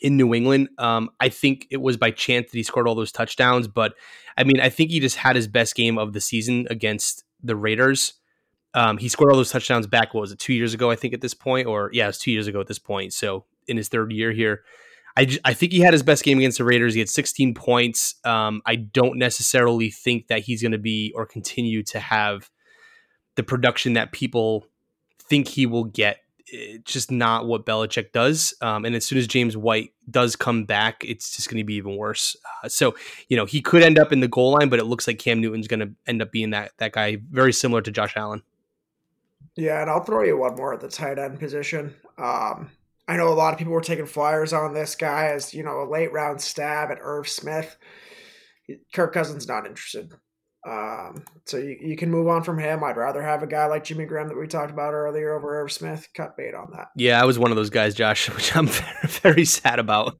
[0.00, 0.68] in New England.
[0.78, 3.94] Um, I think it was by chance that he scored all those touchdowns, but
[4.36, 7.56] I mean, I think he just had his best game of the season against the
[7.56, 8.14] Raiders.
[8.74, 10.12] Um, he scored all those touchdowns back.
[10.12, 10.38] What was it?
[10.38, 12.60] Two years ago, I think, at this point, or yeah, it was two years ago
[12.60, 13.14] at this point.
[13.14, 14.62] So in his third year here.
[15.16, 16.92] I, I think he had his best game against the Raiders.
[16.92, 18.16] He had 16 points.
[18.24, 22.50] Um, I don't necessarily think that he's going to be or continue to have
[23.34, 24.66] the production that people
[25.18, 26.18] think he will get.
[26.48, 28.54] It's just not what Belichick does.
[28.60, 31.74] Um, and as soon as James White does come back, it's just going to be
[31.74, 32.36] even worse.
[32.62, 32.94] Uh, so,
[33.28, 35.40] you know, he could end up in the goal line, but it looks like Cam
[35.40, 38.42] Newton's going to end up being that that guy, very similar to Josh Allen.
[39.56, 41.94] Yeah, and I'll throw you one more at the tight end position.
[42.18, 42.70] Um,
[43.08, 45.82] I know a lot of people were taking flyers on this guy as you know
[45.82, 47.76] a late round stab at Irv Smith.
[48.92, 50.12] Kirk Cousins not interested.
[50.66, 52.82] Um, so you, you can move on from him.
[52.82, 55.70] I'd rather have a guy like Jimmy Graham that we talked about earlier over Irv
[55.70, 56.08] Smith.
[56.14, 56.88] Cut bait on that.
[56.96, 60.18] Yeah, I was one of those guys, Josh, which I'm very, very sad about.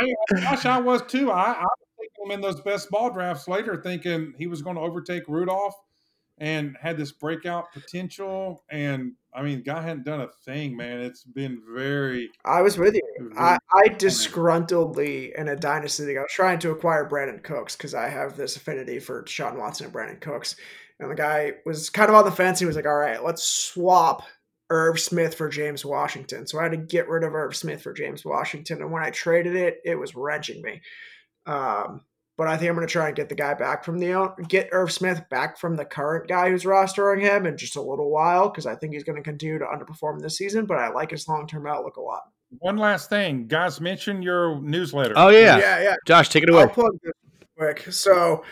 [0.00, 1.30] I, gosh, I was too.
[1.30, 4.76] I, I was thinking him in those best ball drafts later, thinking he was going
[4.76, 5.76] to overtake Rudolph
[6.38, 8.64] and had this breakout potential.
[8.68, 11.00] And I mean, guy hadn't done a thing, man.
[11.00, 12.30] It's been very.
[12.44, 13.32] I was with you.
[13.36, 16.18] I, I disgruntledly in a dynasty league.
[16.18, 19.86] I was trying to acquire Brandin Cooks because I have this affinity for Sean Watson
[19.86, 20.56] and Brandin Cooks.
[21.00, 22.58] And the guy was kind of on the fence.
[22.58, 24.22] He was like, all right, let's swap
[24.68, 26.46] Irv Smith for James Washington.
[26.46, 28.82] So I had to get rid of Irv Smith for James Washington.
[28.82, 30.82] And when I traded it, it was wrenching me.
[31.46, 32.02] Um,
[32.36, 34.68] but I think I'm going to try and get the guy back from the get
[34.72, 38.48] Irv Smith back from the current guy who's rostering him in just a little while
[38.48, 40.66] because I think he's going to continue to underperform this season.
[40.66, 42.22] But I like his long term outlook a lot.
[42.58, 45.14] One last thing, guys, mention your newsletter.
[45.16, 45.96] Oh yeah, yeah, yeah.
[46.06, 46.62] Josh, take it away.
[46.62, 47.12] I'll plug this
[47.56, 47.92] quick.
[47.92, 48.44] So.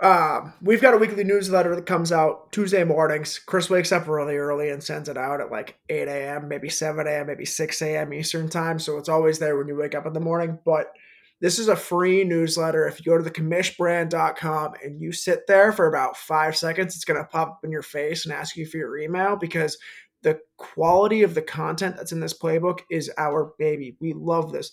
[0.00, 3.38] Um, we've got a weekly newsletter that comes out Tuesday mornings.
[3.38, 7.06] Chris wakes up really early and sends it out at like 8 a.m., maybe 7
[7.06, 8.12] a.m., maybe 6 a.m.
[8.12, 8.80] Eastern time.
[8.80, 10.58] So it's always there when you wake up in the morning.
[10.64, 10.92] But
[11.40, 12.86] this is a free newsletter.
[12.86, 17.04] If you go to the commishbrand.com and you sit there for about five seconds, it's
[17.04, 19.76] going to pop up in your face and ask you for your email because
[20.22, 23.96] the quality of the content that's in this playbook is our baby.
[24.00, 24.70] We love this.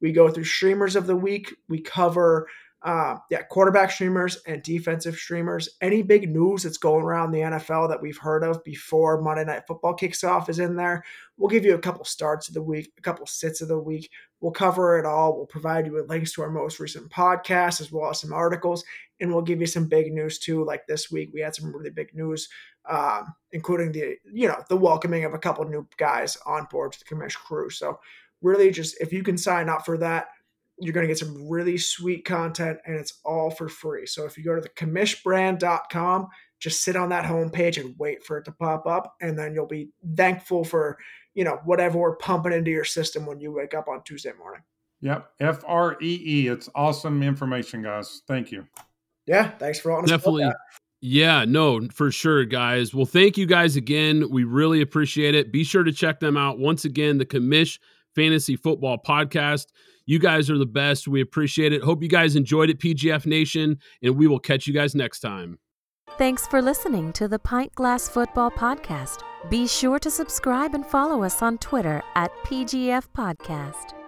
[0.00, 1.54] We go through streamers of the week.
[1.68, 2.48] We cover
[2.84, 5.70] uh, yeah, quarterback streamers and defensive streamers.
[5.80, 9.62] Any big news that's going around the NFL that we've heard of before Monday Night
[9.66, 11.02] Football kicks off is in there.
[11.38, 14.10] We'll give you a couple starts of the week, a couple sits of the week.
[14.42, 15.34] We'll cover it all.
[15.34, 18.84] We'll provide you with links to our most recent podcast as well as some articles,
[19.18, 20.62] and we'll give you some big news too.
[20.62, 22.50] Like this week, we had some really big news,
[22.86, 26.98] um, including the you know the welcoming of a couple new guys on board to
[26.98, 27.70] the commission crew.
[27.70, 27.98] So
[28.42, 30.26] really, just if you can sign up for that
[30.78, 34.06] you're going to get some really sweet content and it's all for free.
[34.06, 36.28] So if you go to the commishbrand.com,
[36.60, 39.14] just sit on that homepage and wait for it to pop up.
[39.20, 40.98] And then you'll be thankful for,
[41.34, 44.62] you know, whatever we're pumping into your system when you wake up on Tuesday morning.
[45.00, 45.30] Yep.
[45.40, 46.48] F R E E.
[46.48, 48.22] It's awesome information, guys.
[48.26, 48.66] Thank you.
[49.26, 49.50] Yeah.
[49.50, 50.02] Thanks for all.
[50.02, 50.50] Definitely.
[51.06, 52.94] Yeah, no, for sure, guys.
[52.94, 54.30] Well, thank you guys again.
[54.30, 55.52] We really appreciate it.
[55.52, 56.58] Be sure to check them out.
[56.58, 57.78] Once again, the Commish
[58.14, 59.66] Fantasy Football Podcast.
[60.06, 61.08] You guys are the best.
[61.08, 61.82] We appreciate it.
[61.82, 65.58] Hope you guys enjoyed it, PGF Nation, and we will catch you guys next time.
[66.18, 69.22] Thanks for listening to the Pint Glass Football Podcast.
[69.50, 74.03] Be sure to subscribe and follow us on Twitter at PGF Podcast.